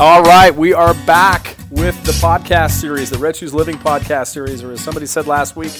All 0.00 0.22
right, 0.22 0.54
we 0.56 0.72
are 0.72 0.94
back 1.04 1.58
with 1.70 2.02
the 2.04 2.12
podcast 2.12 2.70
series, 2.80 3.10
the 3.10 3.18
Red 3.18 3.36
Shoes 3.36 3.52
Living 3.52 3.76
podcast 3.76 4.28
series, 4.28 4.62
or 4.62 4.72
as 4.72 4.80
somebody 4.80 5.04
said 5.04 5.26
last 5.26 5.56
week, 5.56 5.78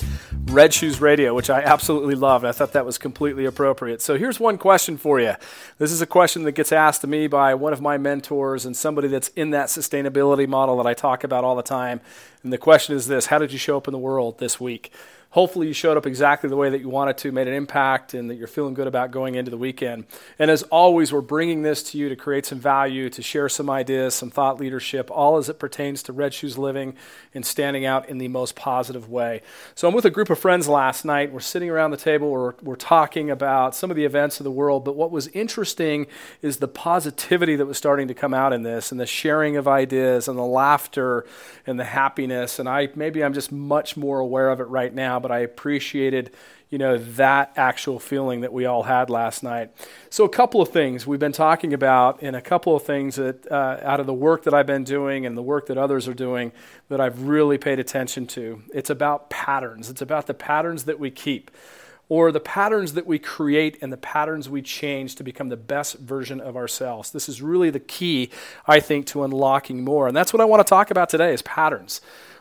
Red 0.48 0.74
Shoes 0.74 1.00
Radio, 1.00 1.32
which 1.32 1.48
I 1.48 1.62
absolutely 1.62 2.14
loved. 2.14 2.44
I 2.44 2.52
thought 2.52 2.74
that 2.74 2.84
was 2.84 2.98
completely 2.98 3.46
appropriate. 3.46 4.02
So 4.02 4.18
here's 4.18 4.38
one 4.38 4.58
question 4.58 4.98
for 4.98 5.18
you. 5.20 5.36
This 5.78 5.90
is 5.90 6.02
a 6.02 6.06
question 6.06 6.42
that 6.42 6.52
gets 6.52 6.70
asked 6.70 7.00
to 7.00 7.06
me 7.06 7.28
by 7.28 7.54
one 7.54 7.72
of 7.72 7.80
my 7.80 7.96
mentors 7.96 8.66
and 8.66 8.76
somebody 8.76 9.08
that's 9.08 9.28
in 9.28 9.52
that 9.52 9.68
sustainability 9.68 10.46
model 10.46 10.76
that 10.76 10.86
I 10.86 10.92
talk 10.92 11.24
about 11.24 11.42
all 11.42 11.56
the 11.56 11.62
time. 11.62 12.02
And 12.42 12.52
the 12.52 12.58
question 12.58 12.94
is 12.94 13.06
this 13.06 13.24
How 13.24 13.38
did 13.38 13.52
you 13.52 13.58
show 13.58 13.78
up 13.78 13.88
in 13.88 13.92
the 13.92 13.98
world 13.98 14.38
this 14.38 14.60
week? 14.60 14.92
Hopefully 15.30 15.68
you 15.68 15.72
showed 15.72 15.96
up 15.96 16.06
exactly 16.06 16.48
the 16.48 16.56
way 16.56 16.70
that 16.70 16.80
you 16.80 16.88
wanted 16.88 17.16
to, 17.18 17.30
made 17.30 17.46
an 17.46 17.54
impact, 17.54 18.14
and 18.14 18.28
that 18.28 18.34
you're 18.34 18.48
feeling 18.48 18.74
good 18.74 18.86
about 18.86 19.10
going 19.12 19.36
into 19.36 19.50
the 19.50 19.56
weekend. 19.56 20.04
And 20.38 20.50
as 20.50 20.64
always, 20.64 21.12
we're 21.12 21.20
bringing 21.20 21.62
this 21.62 21.82
to 21.84 21.98
you 21.98 22.08
to 22.08 22.16
create 22.16 22.46
some 22.46 22.58
value, 22.58 23.08
to 23.10 23.22
share 23.22 23.48
some 23.48 23.70
ideas, 23.70 24.14
some 24.14 24.30
thought 24.30 24.58
leadership, 24.58 25.10
all 25.10 25.36
as 25.36 25.48
it 25.48 25.58
pertains 25.58 26.02
to 26.04 26.12
Red 26.12 26.34
Shoes 26.34 26.58
living 26.58 26.94
and 27.32 27.46
standing 27.46 27.84
out 27.84 28.08
in 28.08 28.18
the 28.18 28.28
most 28.28 28.56
positive 28.56 29.08
way. 29.08 29.42
So 29.76 29.86
I'm 29.86 29.94
with 29.94 30.04
a 30.04 30.10
group 30.10 30.30
of 30.30 30.38
friends 30.38 30.66
last 30.66 31.04
night. 31.04 31.32
We're 31.32 31.40
sitting 31.40 31.70
around 31.70 31.92
the 31.92 31.96
table, 31.96 32.30
we're, 32.30 32.54
we're 32.62 32.74
talking 32.74 33.30
about 33.30 33.74
some 33.74 33.90
of 33.90 33.96
the 33.96 34.04
events 34.04 34.40
of 34.40 34.44
the 34.44 34.50
world, 34.50 34.84
but 34.84 34.96
what 34.96 35.12
was 35.12 35.28
interesting 35.28 36.08
is 36.42 36.56
the 36.56 36.68
positivity 36.68 37.54
that 37.54 37.66
was 37.66 37.78
starting 37.78 38.08
to 38.08 38.14
come 38.14 38.34
out 38.34 38.52
in 38.52 38.64
this, 38.64 38.90
and 38.90 39.00
the 39.00 39.06
sharing 39.06 39.56
of 39.56 39.68
ideas, 39.68 40.26
and 40.26 40.36
the 40.36 40.42
laughter, 40.42 41.24
and 41.66 41.78
the 41.78 41.84
happiness. 41.84 42.58
And 42.58 42.68
I 42.68 42.88
maybe 42.96 43.22
I'm 43.22 43.32
just 43.32 43.52
much 43.52 43.96
more 43.96 44.18
aware 44.18 44.50
of 44.50 44.60
it 44.60 44.64
right 44.64 44.92
now 44.92 45.19
but 45.20 45.30
I 45.30 45.40
appreciated, 45.40 46.30
you 46.68 46.78
know, 46.78 46.98
that 46.98 47.52
actual 47.56 47.98
feeling 47.98 48.40
that 48.40 48.52
we 48.52 48.66
all 48.66 48.84
had 48.84 49.10
last 49.10 49.42
night. 49.42 49.70
So, 50.08 50.24
a 50.24 50.28
couple 50.28 50.60
of 50.60 50.68
things 50.68 51.06
we've 51.06 51.20
been 51.20 51.32
talking 51.32 51.72
about, 51.72 52.22
and 52.22 52.34
a 52.34 52.40
couple 52.40 52.74
of 52.74 52.82
things 52.82 53.16
that 53.16 53.50
uh, 53.50 53.78
out 53.82 54.00
of 54.00 54.06
the 54.06 54.14
work 54.14 54.44
that 54.44 54.54
I've 54.54 54.66
been 54.66 54.84
doing 54.84 55.26
and 55.26 55.36
the 55.36 55.42
work 55.42 55.66
that 55.66 55.78
others 55.78 56.08
are 56.08 56.14
doing 56.14 56.52
that 56.88 57.00
I've 57.00 57.22
really 57.22 57.58
paid 57.58 57.78
attention 57.78 58.26
to. 58.28 58.62
It's 58.74 58.90
about 58.90 59.30
patterns, 59.30 59.90
it's 59.90 60.02
about 60.02 60.26
the 60.26 60.34
patterns 60.34 60.84
that 60.84 60.98
we 60.98 61.10
keep. 61.10 61.50
Or 62.08 62.32
the 62.32 62.40
patterns 62.40 62.94
that 62.94 63.06
we 63.06 63.20
create 63.20 63.78
and 63.80 63.92
the 63.92 63.96
patterns 63.96 64.48
we 64.48 64.62
change 64.62 65.14
to 65.14 65.22
become 65.22 65.48
the 65.48 65.56
best 65.56 65.96
version 65.98 66.40
of 66.40 66.56
ourselves. 66.56 67.12
This 67.12 67.28
is 67.28 67.40
really 67.40 67.70
the 67.70 67.78
key, 67.78 68.30
I 68.66 68.80
think, 68.80 69.06
to 69.06 69.22
unlocking 69.22 69.84
more. 69.84 70.08
And 70.08 70.16
that's 70.16 70.32
what 70.32 70.40
I 70.40 70.44
want 70.44 70.58
to 70.58 70.68
talk 70.68 70.90
about 70.90 71.08
today 71.08 71.32
is 71.32 71.40
patterns 71.42 72.00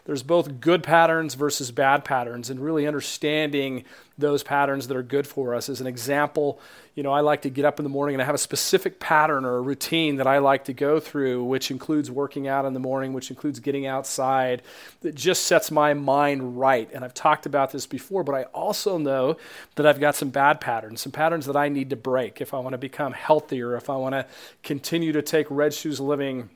there's 0.10 0.24
both 0.24 0.60
good 0.60 0.82
patterns 0.82 1.36
versus 1.36 1.70
bad 1.70 2.04
patterns 2.04 2.50
and 2.50 2.60
really 2.60 2.88
understanding 2.88 3.84
those 4.18 4.42
patterns 4.42 4.88
that 4.88 4.98
are 4.98 5.04
good 5.04 5.28
for 5.28 5.54
us. 5.54 5.70
As 5.70 5.82
an 5.82 5.86
example 5.86 6.60
you 7.00 7.04
know 7.04 7.14
i 7.14 7.22
like 7.22 7.44
to 7.44 7.50
get 7.50 7.64
up 7.64 7.80
in 7.80 7.84
the 7.84 7.90
morning 7.90 8.16
and 8.16 8.22
i 8.22 8.26
have 8.26 8.36
a 8.36 8.38
specific 8.38 9.00
pattern 9.00 9.46
or 9.46 9.56
a 9.56 9.62
routine 9.62 10.18
that 10.18 10.28
i 10.28 10.38
like 10.40 10.66
to 10.66 10.74
go 10.74 11.00
through 11.00 11.42
which 11.46 11.72
includes 11.72 12.12
working 12.12 12.46
out 12.46 12.66
in 12.66 12.74
the 12.74 12.80
morning 12.80 13.14
which 13.14 13.30
includes 13.30 13.62
getting 13.62 13.86
outside 13.86 14.62
that 15.00 15.16
just 15.16 15.44
sets 15.44 15.72
my 15.72 15.94
mind 15.94 16.60
right. 16.60 16.90
And 16.94 17.06
i've 17.06 17.14
talked 17.14 17.46
about 17.46 17.72
this 17.72 17.86
before 17.86 18.26
but 18.26 18.36
i 18.36 18.44
also 18.54 18.98
know 18.98 19.38
that 19.76 19.86
i've 19.86 20.02
got 20.02 20.16
some 20.16 20.30
bad 20.30 20.60
patterns 20.60 21.00
some 21.00 21.14
patterns 21.14 21.46
that 21.46 21.56
i 21.56 21.70
need 21.70 21.90
to 21.92 21.96
break 21.96 22.42
if 22.42 22.54
i 22.54 22.60
want 22.60 22.74
to 22.74 22.78
become 22.78 23.14
healthier 23.14 23.78
if 23.78 23.90
i 23.90 23.96
want 23.96 24.12
to 24.12 24.26
continue 24.62 25.14
to 25.14 25.22
take 25.22 25.48
red 25.50 25.74
shoes 25.74 26.02
living 26.02 26.50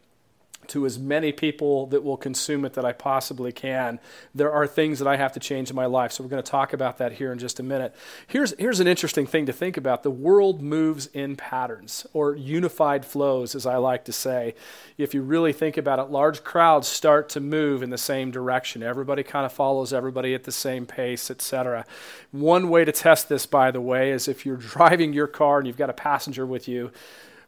to 0.70 0.86
as 0.86 1.00
many 1.00 1.32
people 1.32 1.88
that 1.88 2.04
will 2.04 2.18
consume 2.18 2.66
it 2.66 2.74
that 2.74 2.86
I 2.86 2.94
possibly 2.94 3.52
can. 3.52 4.00
There 4.34 4.52
are 4.52 4.68
things 4.68 5.00
that 5.00 5.08
I 5.08 5.18
have 5.18 5.34
to 5.34 5.40
change 5.40 5.70
in 5.70 5.76
my 5.76 5.86
life. 5.86 6.12
So 6.12 6.24
we're 6.24 6.30
going 6.30 6.44
to 6.44 6.52
talk 6.52 6.74
about 6.74 6.98
that 6.98 7.14
here 7.14 7.32
in 7.32 7.40
just 7.40 7.60
a 7.60 7.64
minute. 7.64 7.96
Here's, 8.28 8.54
here's 8.58 8.80
an 8.80 8.88
interesting 8.88 9.26
thing 9.26 9.46
to 9.46 9.54
think 9.54 9.78
about 9.78 10.04
the 10.04 10.12
world 10.12 10.62
moves 10.62 11.08
in 11.08 11.36
patterns, 11.36 12.06
or 12.14 12.36
unified 12.36 13.06
flows, 13.06 13.56
as 13.56 13.66
I 13.66 13.78
like 13.78 14.06
to 14.06 14.14
say. 14.14 14.56
If 14.98 15.14
you 15.14 15.22
really 15.22 15.54
think 15.54 15.78
about 15.78 16.00
it, 16.00 16.12
large 16.12 16.44
crowds 16.44 16.88
start 16.88 17.30
to 17.30 17.40
move 17.40 17.84
in 17.84 17.90
the 17.90 17.98
same 17.98 18.32
direction. 18.32 18.84
Everybody 18.84 19.24
kind 19.24 19.46
of 19.46 19.54
follows 19.54 19.94
everybody 19.94 20.34
at 20.34 20.44
the 20.44 20.52
same 20.52 20.86
pace, 20.86 21.30
etc. 21.32 21.86
One 22.32 22.70
way 22.70 22.86
to 22.86 22.92
test 22.92 23.30
this, 23.30 23.46
by 23.46 23.72
the 23.72 23.82
way, 23.82 24.12
is 24.12 24.28
if 24.28 24.46
you're 24.46 24.58
driving 24.74 25.14
your 25.14 25.28
car 25.28 25.58
and 25.60 25.68
you've 25.68 25.78
got 25.78 25.90
a 25.90 25.94
passenger 25.94 26.46
with 26.46 26.68
you 26.68 26.92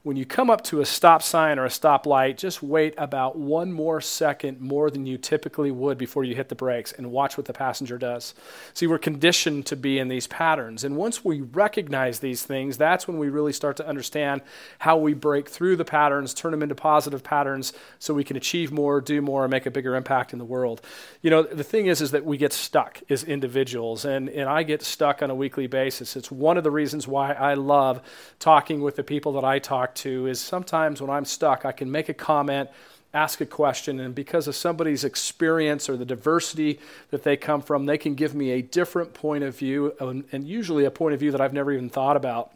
when 0.05 0.17
you 0.17 0.23
come 0.23 0.51
up 0.51 0.63
to 0.63 0.81
a 0.81 0.85
stop 0.85 1.23
sign 1.23 1.57
or 1.57 1.65
a 1.65 1.69
stop 1.71 2.05
light, 2.05 2.37
just 2.37 2.61
wait 2.61 2.93
about 2.95 3.35
one 3.35 3.71
more 3.71 3.99
second 3.99 4.61
more 4.61 4.91
than 4.91 5.07
you 5.07 5.17
typically 5.17 5.71
would 5.71 5.97
before 5.97 6.23
you 6.23 6.35
hit 6.35 6.47
the 6.47 6.53
brakes 6.53 6.91
and 6.91 7.11
watch 7.11 7.37
what 7.37 7.47
the 7.47 7.53
passenger 7.53 7.97
does. 7.97 8.35
See, 8.75 8.85
we're 8.85 8.99
conditioned 8.99 9.65
to 9.65 9.75
be 9.75 9.97
in 9.97 10.07
these 10.07 10.27
patterns. 10.27 10.83
And 10.83 10.95
once 10.95 11.25
we 11.25 11.41
recognize 11.41 12.19
these 12.19 12.43
things, 12.43 12.77
that's 12.77 13.07
when 13.07 13.17
we 13.17 13.29
really 13.29 13.51
start 13.51 13.77
to 13.77 13.87
understand 13.87 14.43
how 14.77 14.95
we 14.95 15.15
break 15.15 15.49
through 15.49 15.75
the 15.75 15.83
patterns, 15.83 16.35
turn 16.35 16.51
them 16.51 16.61
into 16.61 16.75
positive 16.75 17.23
patterns 17.23 17.73
so 17.97 18.13
we 18.13 18.23
can 18.23 18.37
achieve 18.37 18.71
more, 18.71 19.01
do 19.01 19.23
more, 19.23 19.45
and 19.45 19.49
make 19.49 19.65
a 19.65 19.71
bigger 19.71 19.95
impact 19.95 20.33
in 20.33 20.37
the 20.37 20.45
world. 20.45 20.81
You 21.23 21.31
know, 21.31 21.41
the 21.41 21.63
thing 21.63 21.87
is, 21.87 21.99
is 21.99 22.11
that 22.11 22.23
we 22.23 22.37
get 22.37 22.53
stuck 22.53 23.01
as 23.09 23.23
individuals, 23.23 24.05
and, 24.05 24.29
and 24.29 24.47
I 24.47 24.61
get 24.61 24.83
stuck 24.83 25.23
on 25.23 25.31
a 25.31 25.35
weekly 25.35 25.65
basis. 25.65 26.15
It's 26.15 26.29
one 26.29 26.57
of 26.57 26.63
the 26.63 26.69
reasons 26.69 27.07
why 27.07 27.33
I 27.33 27.55
love 27.55 28.01
talking 28.37 28.83
with 28.83 28.97
the 28.97 29.03
people 29.03 29.33
that 29.33 29.43
I 29.43 29.57
talk 29.57 29.94
to 29.97 30.27
is 30.27 30.39
sometimes 30.39 31.01
when 31.01 31.09
I'm 31.09 31.25
stuck, 31.25 31.65
I 31.65 31.71
can 31.71 31.91
make 31.91 32.09
a 32.09 32.13
comment, 32.13 32.69
ask 33.13 33.39
a 33.41 33.45
question, 33.45 33.99
and 33.99 34.13
because 34.13 34.47
of 34.47 34.55
somebody's 34.55 35.03
experience 35.03 35.87
or 35.89 35.97
the 35.97 36.05
diversity 36.05 36.79
that 37.11 37.23
they 37.23 37.37
come 37.37 37.61
from, 37.61 37.85
they 37.85 37.97
can 37.97 38.13
give 38.15 38.35
me 38.35 38.51
a 38.51 38.61
different 38.61 39.13
point 39.13 39.43
of 39.43 39.57
view, 39.57 39.93
and 40.31 40.43
usually 40.43 40.85
a 40.85 40.91
point 40.91 41.13
of 41.13 41.19
view 41.19 41.31
that 41.31 41.39
I've 41.39 41.53
never 41.53 41.71
even 41.71 41.89
thought 41.89 42.17
about 42.17 42.51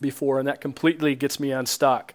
before, 0.00 0.38
and 0.38 0.48
that 0.48 0.60
completely 0.60 1.14
gets 1.14 1.38
me 1.38 1.52
unstuck. 1.52 2.14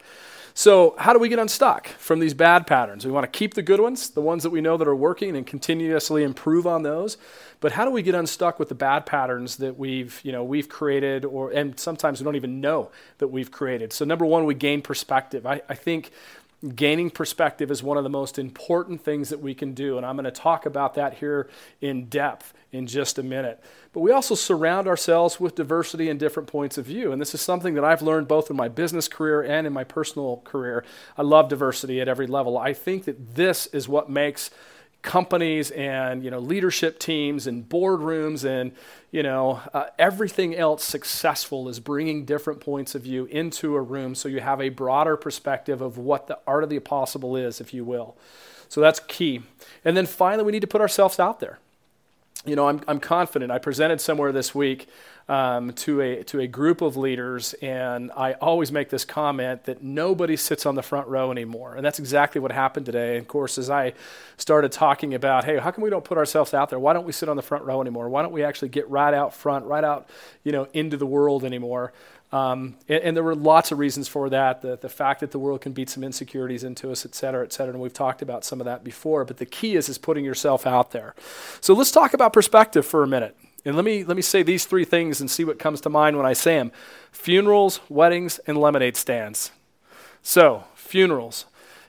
So, 0.53 0.95
how 0.97 1.13
do 1.13 1.19
we 1.19 1.29
get 1.29 1.37
unstuck 1.37 1.87
from 1.87 2.19
these 2.19 2.33
bad 2.33 2.65
patterns? 2.65 3.05
We 3.05 3.11
want 3.11 3.31
to 3.31 3.37
keep 3.37 3.53
the 3.53 3.61
good 3.61 3.79
ones, 3.79 4.09
the 4.09 4.21
ones 4.21 4.41
that 4.41 4.49
we 4.49 4.59
know 4.59 4.75
that 4.75 4.87
are 4.87 4.95
working, 4.95 5.35
and 5.35 5.45
continuously 5.45 6.23
improve 6.23 6.65
on 6.65 6.81
those. 6.81 7.17
But 7.59 7.71
how 7.71 7.85
do 7.85 7.91
we 7.91 8.01
get 8.01 8.15
unstuck 8.15 8.59
with 8.59 8.69
the 8.69 8.75
bad 8.75 9.05
patterns 9.05 9.57
that 9.57 9.77
we've, 9.77 10.19
you 10.23 10.31
know, 10.31 10.43
we've 10.43 10.69
created, 10.69 11.25
or 11.25 11.51
and 11.51 11.79
sometimes 11.79 12.19
we 12.19 12.25
don't 12.25 12.35
even 12.35 12.61
know 12.61 12.91
that 13.17 13.29
we've 13.29 13.51
created? 13.51 13.93
So, 13.93 14.05
number 14.05 14.25
one, 14.25 14.45
we 14.45 14.53
gain 14.53 14.81
perspective. 14.81 15.45
I, 15.45 15.61
I 15.67 15.75
think 15.75 16.11
gaining 16.75 17.11
perspective 17.11 17.69
is 17.69 17.83
one 17.83 17.97
of 17.97 18.03
the 18.03 18.09
most 18.09 18.39
important 18.39 19.03
things 19.03 19.29
that 19.29 19.39
we 19.39 19.53
can 19.53 19.73
do. 19.73 19.97
And 19.97 20.05
I'm 20.05 20.15
going 20.15 20.25
to 20.25 20.31
talk 20.31 20.65
about 20.65 20.95
that 20.95 21.15
here 21.15 21.49
in 21.81 22.05
depth 22.05 22.53
in 22.71 22.87
just 22.87 23.19
a 23.19 23.23
minute. 23.23 23.63
But 23.93 23.99
we 23.99 24.11
also 24.11 24.33
surround 24.33 24.87
ourselves 24.87 25.39
with 25.39 25.55
diversity 25.55 26.09
and 26.09 26.19
different 26.19 26.49
points 26.49 26.77
of 26.77 26.85
view. 26.85 27.11
And 27.11 27.21
this 27.21 27.35
is 27.35 27.41
something 27.41 27.75
that 27.75 27.83
I've 27.83 28.01
learned 28.01 28.27
both 28.27 28.49
in 28.49 28.55
my 28.55 28.69
business 28.69 29.07
career 29.07 29.43
and 29.43 29.67
in 29.67 29.73
my 29.73 29.83
personal 29.83 30.41
career. 30.45 30.83
I 31.15 31.21
love 31.21 31.47
diversity 31.47 32.01
at 32.01 32.07
every 32.07 32.27
level. 32.27 32.57
I 32.57 32.73
think 32.73 33.05
that 33.05 33.35
this 33.35 33.67
is 33.67 33.87
what 33.87 34.09
makes 34.09 34.49
companies 35.07 35.71
and 35.71 36.21
you 36.21 36.29
know 36.29 36.37
leadership 36.37 36.99
teams 36.99 37.47
and 37.47 37.67
boardrooms 37.67 38.43
and 38.43 38.73
you 39.09 39.23
know 39.23 39.61
uh, 39.73 39.85
everything 39.97 40.53
else 40.53 40.83
successful 40.83 41.69
is 41.69 41.79
bringing 41.79 42.25
different 42.25 42.59
points 42.59 42.93
of 42.93 43.03
view 43.03 43.23
into 43.27 43.75
a 43.75 43.81
room 43.81 44.13
so 44.13 44.27
you 44.27 44.41
have 44.41 44.61
a 44.61 44.67
broader 44.67 45.15
perspective 45.15 45.81
of 45.81 45.97
what 45.97 46.27
the 46.27 46.37
art 46.45 46.61
of 46.61 46.69
the 46.69 46.77
possible 46.79 47.37
is 47.37 47.61
if 47.61 47.73
you 47.73 47.85
will. 47.85 48.17
So 48.67 48.81
that's 48.81 48.99
key. 48.99 49.43
And 49.85 49.95
then 49.95 50.05
finally 50.05 50.43
we 50.43 50.51
need 50.51 50.59
to 50.59 50.67
put 50.67 50.81
ourselves 50.81 51.19
out 51.19 51.39
there 51.39 51.57
you 52.47 52.55
know, 52.55 52.67
I'm, 52.67 52.81
I'm 52.87 52.99
confident. 52.99 53.51
I 53.51 53.59
presented 53.59 53.99
somewhere 53.99 54.31
this 54.31 54.55
week 54.55 54.87
um, 55.27 55.73
to, 55.73 55.99
a, 55.99 56.23
to 56.23 56.39
a 56.39 56.47
group 56.47 56.81
of 56.81 56.95
leaders, 56.95 57.53
and 57.55 58.09
I 58.15 58.33
always 58.33 58.71
make 58.71 58.89
this 58.89 59.03
comment 59.03 59.65
that 59.65 59.83
nobody 59.83 60.37
sits 60.37 60.65
on 60.65 60.75
the 60.75 60.81
front 60.81 61.07
row 61.07 61.29
anymore. 61.29 61.75
And 61.75 61.85
that's 61.85 61.99
exactly 61.99 62.39
what 62.39 62.53
happened 62.53 62.85
today. 62.85 63.17
And 63.17 63.25
of 63.25 63.27
course, 63.27 63.57
as 63.57 63.69
I 63.69 63.93
started 64.37 64.71
talking 64.71 65.13
about, 65.13 65.43
hey, 65.43 65.57
how 65.57 65.71
come 65.71 65.83
we 65.83 65.89
don't 65.89 66.05
put 66.05 66.17
ourselves 66.17 66.53
out 66.53 66.69
there? 66.69 66.79
Why 66.79 66.93
don't 66.93 67.05
we 67.05 67.11
sit 67.11 67.27
on 67.27 67.35
the 67.35 67.41
front 67.41 67.65
row 67.65 67.81
anymore? 67.81 68.07
Why 68.07 68.21
don't 68.21 68.31
we 68.31 68.43
actually 68.43 68.69
get 68.69 68.89
right 68.89 69.13
out 69.13 69.33
front, 69.33 69.65
right 69.65 69.83
out, 69.83 70.09
you 70.43 70.53
know, 70.53 70.67
into 70.73 70.95
the 70.95 71.05
world 71.05 71.43
anymore? 71.43 71.91
Um, 72.31 72.75
and, 72.89 73.03
and, 73.03 73.15
there 73.15 73.23
were 73.23 73.35
lots 73.35 73.71
of 73.71 73.79
reasons 73.79 74.09
for 74.09 74.29
that. 74.29 74.61
The, 74.61 74.75
the 74.75 74.89
fact 74.89 75.21
that 75.21 75.31
the 75.31 75.39
world 75.39 75.61
can 75.61 75.71
beat 75.71 75.89
some 75.89 76.03
insecurities 76.03 76.65
into 76.65 76.91
us, 76.91 77.05
et 77.05 77.15
cetera, 77.15 77.45
et 77.45 77.53
cetera. 77.53 77.73
And 77.73 77.81
we've 77.81 77.93
talked 77.93 78.21
about 78.21 78.43
some 78.43 78.59
of 78.59 78.65
that 78.65 78.83
before. 78.83 79.23
But 79.23 79.37
the 79.37 79.45
key 79.45 79.77
is, 79.77 79.87
is 79.87 79.97
putting 79.97 80.25
yourself 80.25 80.67
out 80.67 80.91
there. 80.91 81.15
So 81.61 81.73
let's 81.73 81.91
talk 81.91 82.13
about 82.13 82.33
perspective 82.33 82.85
for 82.85 83.01
a 83.01 83.07
minute. 83.07 83.37
And 83.63 83.75
let 83.75 83.85
me, 83.85 84.03
let 84.03 84.17
me 84.17 84.21
say 84.21 84.43
these 84.43 84.65
three 84.65 84.83
things 84.83 85.21
and 85.21 85.31
see 85.31 85.45
what 85.45 85.57
comes 85.57 85.79
to 85.81 85.89
mind 85.89 86.17
when 86.17 86.25
I 86.25 86.33
say 86.33 86.57
them 86.57 86.71
funerals, 87.11 87.79
weddings, 87.87 88.39
and 88.39 88.57
lemonade 88.57 88.97
stands. 88.97 89.51
So, 90.21 90.65
funerals. 90.75 91.45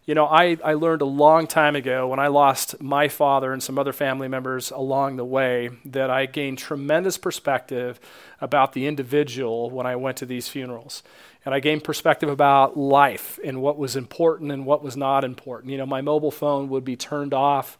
You 0.08 0.14
know, 0.14 0.25
I, 0.25 0.56
I 0.64 0.72
learned 0.72 1.02
a 1.02 1.05
long 1.05 1.46
time 1.46 1.76
ago 1.76 2.08
when 2.08 2.19
I 2.19 2.28
lost 2.28 2.81
my 2.81 3.08
father 3.08 3.52
and 3.52 3.62
some 3.62 3.78
other 3.78 3.93
family 3.93 4.26
members 4.26 4.70
along 4.70 5.16
the 5.16 5.25
way 5.25 5.69
that 5.84 6.08
I 6.08 6.25
gained 6.25 6.56
tremendous 6.56 7.19
perspective 7.19 8.00
about 8.40 8.72
the 8.72 8.87
individual 8.87 9.69
when 9.69 9.84
I 9.84 9.96
went 9.96 10.16
to 10.16 10.25
these 10.25 10.49
funerals. 10.49 11.02
And 11.44 11.55
I 11.55 11.60
gained 11.60 11.84
perspective 11.84 12.31
about 12.31 12.75
life 12.75 13.38
and 13.44 13.60
what 13.60 13.76
was 13.76 13.96
important 13.96 14.50
and 14.50 14.64
what 14.64 14.82
was 14.82 14.96
not 14.96 15.25
important. 15.25 15.72
You 15.72 15.76
know, 15.76 15.84
my 15.84 16.00
mobile 16.00 16.31
phone 16.31 16.70
would 16.70 16.87
be 16.87 16.96
turned 16.96 17.34
off. 17.34 17.76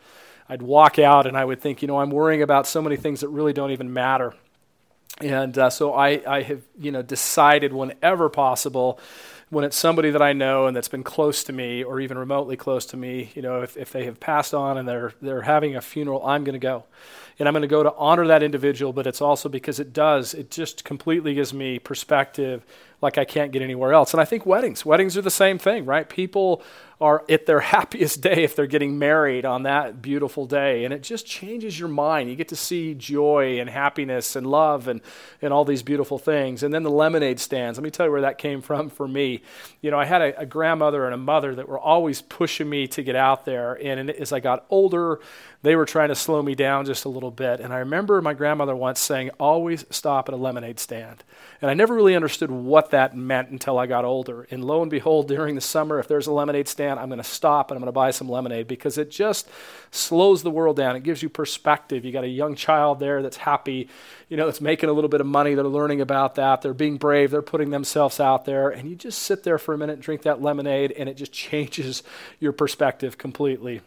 I'd 0.50 0.60
walk 0.60 0.98
out 0.98 1.26
and 1.26 1.34
I 1.34 1.46
would 1.46 1.62
think, 1.62 1.80
you 1.80 1.88
know, 1.88 1.98
I'm 1.98 2.10
worrying 2.10 2.42
about 2.42 2.66
so 2.66 2.82
many 2.82 2.96
things 2.96 3.20
that 3.20 3.28
really 3.28 3.54
don't 3.54 3.70
even 3.70 3.94
matter. 3.94 4.34
And 5.19 5.56
uh, 5.56 5.70
so 5.70 5.94
I, 5.94 6.20
I 6.26 6.42
have, 6.42 6.60
you 6.78 6.92
know, 6.92 7.00
decided 7.00 7.72
whenever 7.72 8.28
possible 8.28 9.00
when 9.50 9.65
it's 9.65 9.77
somebody 9.77 10.11
that 10.11 10.21
I 10.21 10.33
know 10.35 10.67
and 10.67 10.77
that's 10.77 10.89
been 10.89 11.03
close 11.03 11.43
to 11.45 11.53
me 11.53 11.83
or 11.83 12.00
even 12.00 12.19
remotely 12.19 12.56
close 12.56 12.85
to 12.87 12.97
me, 12.97 13.31
you 13.35 13.41
know, 13.41 13.62
if, 13.62 13.77
if 13.77 13.91
they 13.91 14.05
have 14.05 14.21
passed 14.21 14.53
on 14.53 14.77
and 14.77 14.87
they're, 14.87 15.12
they're 15.23 15.43
having 15.43 15.75
a 15.75 15.81
funeral, 15.81 16.25
I'm 16.27 16.45
going 16.45 16.55
to 16.55 16.59
go. 16.59 16.85
And 17.39 17.49
I'm 17.49 17.55
going 17.55 17.62
to 17.62 17.69
go 17.69 17.83
to 17.83 17.95
honor 17.95 18.27
that 18.27 18.43
individual, 18.43 18.93
but 18.93 19.06
it's 19.06 19.23
also 19.23 19.49
because 19.49 19.81
it 19.81 19.93
does, 19.93 20.35
it 20.35 20.50
just 20.50 20.85
completely 20.85 21.35
gives 21.35 21.55
me 21.55 21.79
perspective 21.79 22.65
like 23.00 23.17
I 23.17 23.25
can't 23.25 23.53
get 23.53 23.62
anywhere 23.62 23.93
else. 23.93 24.12
And 24.12 24.21
I 24.21 24.25
think 24.25 24.45
weddings, 24.45 24.85
weddings 24.85 25.17
are 25.17 25.23
the 25.23 25.31
same 25.31 25.56
thing, 25.56 25.87
right? 25.87 26.09
People 26.09 26.62
are 27.00 27.25
at 27.29 27.47
their 27.47 27.61
happiest 27.79 28.21
day 28.21 28.43
if 28.45 28.56
they're 28.56 28.67
getting 28.67 28.99
married 28.99 29.45
on 29.45 29.62
that 29.62 30.03
beautiful 30.03 30.47
day. 30.47 30.85
And 30.85 30.93
it 30.93 31.03
just 31.03 31.27
changes 31.27 31.79
your 31.79 31.89
mind. 31.89 32.29
You 32.29 32.37
get 32.37 32.49
to 32.49 32.56
see 32.56 32.95
joy 32.95 33.61
and 33.61 33.71
happiness 33.71 34.37
and 34.37 34.47
love 34.47 34.89
and, 34.89 35.00
and 35.41 35.53
all 35.53 35.65
these 35.65 35.83
beautiful 35.83 36.19
things. 36.19 36.62
And 36.62 36.73
then 36.73 36.83
the 36.83 36.91
lemonade 36.91 37.41
stands. 37.41 37.79
Let 37.79 37.85
me 37.85 37.91
tell 37.91 38.06
you 38.06 38.12
where 38.12 38.23
that 38.23 38.39
came 38.39 38.62
from 38.62 38.91
for 38.91 39.06
me. 39.06 39.43
You 39.81 39.91
know, 39.91 39.99
I 39.99 40.05
had 40.05 40.23
a, 40.23 40.41
a 40.41 40.47
grandmother 40.47 41.05
and 41.05 41.15
a 41.15 41.19
mother 41.19 41.55
that 41.55 41.69
were 41.69 41.79
always 41.79 42.21
pushing 42.23 42.69
me 42.69 42.87
to 42.89 43.03
get 43.03 43.17
out 43.17 43.45
there. 43.45 43.75
And 43.75 44.11
as 44.11 44.33
I 44.33 44.41
got 44.41 44.65
older, 44.71 45.21
they 45.62 45.75
were 45.75 45.87
trying 45.87 46.09
to 46.09 46.15
slow 46.15 46.41
me 46.41 46.55
down 46.55 46.87
just 46.87 47.05
a 47.05 47.09
little 47.09 47.33
bit. 47.33 47.61
And 47.61 47.73
I 47.73 47.79
remember 47.79 48.23
my 48.23 48.33
grandmother 48.35 48.77
once 48.77 49.00
saying, 49.00 49.31
always 49.41 49.85
stop 49.91 50.29
at 50.29 50.35
a 50.35 50.37
lemonade 50.37 50.79
stand. 50.79 51.25
And 51.61 51.69
I 51.69 51.75
never 51.75 51.95
really 51.95 52.15
understood 52.15 52.50
what 52.50 52.91
that 52.91 53.17
meant 53.17 53.50
until 53.50 53.79
I 53.79 53.87
got 53.87 54.05
older. 54.05 54.47
And 54.50 54.65
lo 54.65 54.83
and 54.83 54.91
behold, 54.91 55.27
during 55.27 55.56
the 55.56 55.61
summer, 55.61 55.99
if 55.99 56.06
there's 56.06 56.29
a 56.29 56.33
lemonade 56.33 56.69
stand, 56.69 56.88
I'm 56.96 57.08
going 57.08 57.19
to 57.19 57.25
stop 57.25 57.70
and 57.70 57.76
I'm 57.76 57.81
going 57.81 57.88
to 57.88 57.93
buy 57.93 58.12
some 58.12 58.29
lemonade 58.29 58.69
because 58.69 58.96
it 58.96 59.11
just 59.11 59.49
slows 59.90 60.43
the 60.43 60.50
world 60.50 60.76
down. 60.76 60.96
It 60.96 61.02
gives 61.02 61.23
you 61.23 61.29
perspective. 61.29 62.05
You 62.05 62.12
got 62.12 62.25
a 62.25 62.29
young 62.29 62.55
child 62.55 63.00
there 63.00 63.20
that's 63.20 63.37
happy, 63.37 63.88
you 64.29 64.37
know, 64.37 64.46
that's 64.46 64.61
making 64.61 64.88
a 64.88 64.93
little 64.93 65.11
bit 65.11 65.20
of 65.20 65.26
money. 65.26 65.55
They're 65.55 65.64
learning 65.64 66.00
about 66.00 66.37
that. 66.37 66.62
They're 66.62 66.73
being 66.73 66.96
brave. 66.96 67.31
They're 67.32 67.43
putting 67.43 67.70
themselves 67.70 68.20
out 68.20 68.44
there. 68.44 68.70
And 68.70 68.88
you 68.88 68.96
just 68.96 69.23
sit 69.23 69.43
there 69.43 69.58
for 69.58 69.75
a 69.75 69.79
minute 69.79 69.94
and 69.94 70.02
drink 70.02 70.23
that 70.23 70.40
lemonade, 70.40 70.93
and 70.93 71.08
it 71.08 71.17
just 71.17 71.32
changes 71.49 72.02
your 72.38 72.52
perspective 72.52 73.19
completely. 73.19 73.81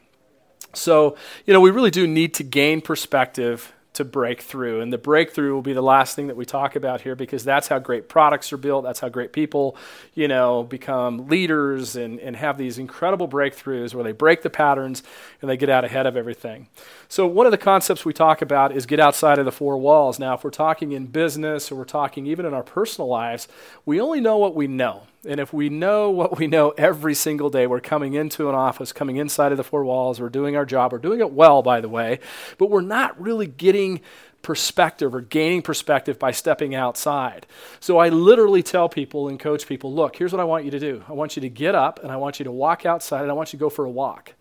So, 0.74 1.18
you 1.46 1.54
know, 1.54 1.62
we 1.62 1.72
really 1.72 1.92
do 1.92 2.08
need 2.08 2.34
to 2.36 2.44
gain 2.44 2.82
perspective 2.82 3.74
to 3.94 4.06
break 4.06 4.42
through. 4.42 4.80
And 4.80 4.92
the 4.92 4.98
breakthrough 4.98 5.54
will 5.54 5.62
be 5.62 5.74
the 5.74 5.82
last 5.82 6.16
thing 6.16 6.28
that 6.28 6.38
we 6.38 6.46
talk 6.46 6.78
about 6.78 7.02
here 7.02 7.14
because 7.14 7.44
that's 7.44 7.68
how 7.68 7.78
great 7.78 8.08
products 8.08 8.54
are 8.54 8.58
built. 8.58 8.86
That's 8.86 9.02
how 9.02 9.10
great 9.10 9.34
people, 9.34 9.76
you 10.14 10.30
know, 10.30 10.64
become 10.64 11.28
leaders 11.28 11.98
and, 11.98 12.20
and 12.20 12.38
have 12.38 12.58
these 12.58 12.78
incredible 12.78 13.28
breakthroughs 13.28 13.94
where 13.94 14.04
they 14.04 14.14
break 14.14 14.44
the 14.44 14.50
patterns 14.50 15.04
and 15.42 15.50
they 15.50 15.58
get 15.58 15.70
out 15.70 15.84
ahead 15.84 16.06
of 16.06 16.16
everything. 16.16 16.68
So, 17.10 17.28
one 17.28 17.46
of 17.46 17.52
the 17.52 17.58
concepts 17.58 18.06
we 18.06 18.14
talk 18.14 18.42
about 18.42 18.72
is 18.72 18.86
get 18.86 19.02
outside 19.02 19.40
of 19.40 19.46
the 19.46 19.52
four 19.52 19.78
walls. 19.78 20.20
Now, 20.20 20.36
if 20.36 20.44
we're 20.44 20.52
talking 20.52 20.94
in 20.94 21.08
business 21.08 21.70
or 21.72 21.76
we're 21.76 21.84
talking 21.84 22.26
even 22.26 22.46
in 22.46 22.54
our 22.54 22.64
personal 22.64 23.10
lives, 23.10 23.50
we 23.86 24.00
only 24.00 24.22
know 24.22 24.38
what 24.38 24.56
we 24.56 24.68
know. 24.68 25.04
And 25.28 25.40
if 25.40 25.54
we 25.54 25.70
know 25.70 26.10
what 26.10 26.38
we 26.40 26.48
know 26.48 26.72
every 26.72 27.14
single 27.14 27.50
day, 27.52 27.68
we're 27.68 27.80
coming 27.80 28.16
into 28.16 28.50
an 28.50 28.56
office, 28.56 28.92
coming 28.92 29.18
inside 29.18 29.52
of 29.52 29.58
the 29.58 29.64
four 29.64 29.84
walls, 29.84 30.20
we're 30.20 30.30
doing 30.30 30.56
our 30.56 30.66
job, 30.66 30.92
we're 30.92 30.98
doing 30.98 31.20
it 31.20 31.32
well, 31.32 31.62
by 31.62 31.80
the 31.80 31.90
way, 31.90 32.20
but 32.58 32.72
we're 32.72 32.82
not 32.82 33.20
really 33.22 33.46
getting 33.46 34.02
perspective 34.42 35.14
or 35.14 35.22
gaining 35.22 35.62
perspective 35.62 36.18
by 36.18 36.32
stepping 36.32 36.74
outside. 36.74 37.46
So 37.80 38.00
I 38.00 38.10
literally 38.10 38.64
tell 38.64 38.90
people 38.90 39.28
and 39.28 39.40
coach 39.40 39.68
people 39.68 39.94
look, 39.94 40.16
here's 40.16 40.32
what 40.32 40.40
I 40.40 40.46
want 40.46 40.66
you 40.66 40.72
to 40.72 40.80
do 40.80 41.04
I 41.08 41.14
want 41.14 41.36
you 41.36 41.42
to 41.42 41.50
get 41.50 41.76
up 41.76 42.02
and 42.02 42.12
I 42.12 42.18
want 42.18 42.40
you 42.40 42.46
to 42.46 42.52
walk 42.52 42.86
outside 42.86 43.22
and 43.22 43.30
I 43.30 43.36
want 43.36 43.54
you 43.54 43.60
to 43.60 43.62
go 43.62 43.70
for 43.70 43.86
a 43.86 43.92
walk. 43.92 44.34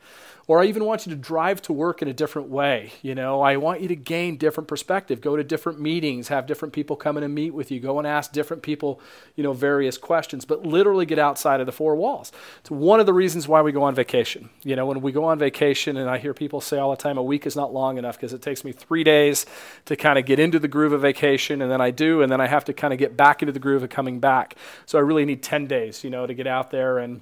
Or 0.51 0.59
I 0.59 0.65
even 0.65 0.85
want 0.85 1.07
you 1.07 1.11
to 1.11 1.17
drive 1.17 1.63
to 1.63 1.73
work 1.73 2.03
in 2.03 2.09
a 2.09 2.13
different 2.13 2.49
way. 2.49 2.91
You 3.03 3.15
know, 3.15 3.41
I 3.41 3.57
want 3.57 3.83
you 3.83 3.87
to 3.87 3.95
gain 3.95 4.37
different 4.37 4.67
perspective, 4.67 5.21
go 5.21 5.37
to 5.37 5.45
different 5.45 5.79
meetings, 5.81 6.27
have 6.27 6.49
different 6.49 6.75
people 6.75 6.97
come 6.97 7.17
in 7.17 7.23
and 7.23 7.33
meet 7.33 7.55
with 7.55 7.71
you, 7.71 7.79
go 7.79 7.99
and 7.99 8.05
ask 8.05 8.33
different 8.33 8.65
people, 8.65 9.01
you 9.37 9.45
know, 9.45 9.53
various 9.53 9.97
questions, 9.97 10.45
but 10.45 10.67
literally 10.67 11.07
get 11.07 11.21
outside 11.21 11.61
of 11.61 11.67
the 11.67 11.73
four 11.73 11.95
walls. 11.95 12.33
It's 12.59 12.69
one 12.69 12.99
of 12.99 13.07
the 13.07 13.13
reasons 13.13 13.47
why 13.47 13.63
we 13.63 13.71
go 13.71 13.85
on 13.85 13.95
vacation. 13.95 14.51
You 14.65 14.75
know, 14.75 14.87
when 14.87 15.01
we 15.03 15.13
go 15.13 15.23
on 15.23 15.39
vacation, 15.39 15.97
and 15.97 16.11
I 16.11 16.19
hear 16.19 16.35
people 16.35 16.61
say 16.61 16.79
all 16.79 16.91
the 16.91 16.97
time, 16.97 17.17
a 17.17 17.23
week 17.23 17.47
is 17.47 17.55
not 17.55 17.73
long 17.73 17.97
enough 17.97 18.17
because 18.17 18.33
it 18.33 18.43
takes 18.43 18.65
me 18.65 18.73
three 18.73 19.05
days 19.05 19.47
to 19.85 19.95
kind 19.95 20.19
of 20.19 20.27
get 20.27 20.41
into 20.41 20.59
the 20.59 20.67
groove 20.67 20.93
of 20.93 21.01
vacation, 21.01 21.63
and 21.63 21.71
then 21.71 21.81
I 21.81 21.93
do, 21.93 22.23
and 22.23 22.33
then 22.33 22.41
I 22.41 22.49
have 22.49 22.65
to 22.65 22.73
kind 22.73 22.93
of 22.93 22.99
get 22.99 23.17
back 23.17 23.41
into 23.41 23.53
the 23.53 23.61
groove 23.61 23.85
of 23.85 23.91
coming 23.91 24.19
back. 24.19 24.57
So 24.85 24.99
I 24.99 25.03
really 25.03 25.25
need 25.25 25.45
10 25.45 25.69
days, 25.69 26.03
you 26.03 26.11
know, 26.11 26.27
to 26.27 26.35
get 26.35 26.49
out 26.49 26.73
there 26.73 26.99
and 26.99 27.21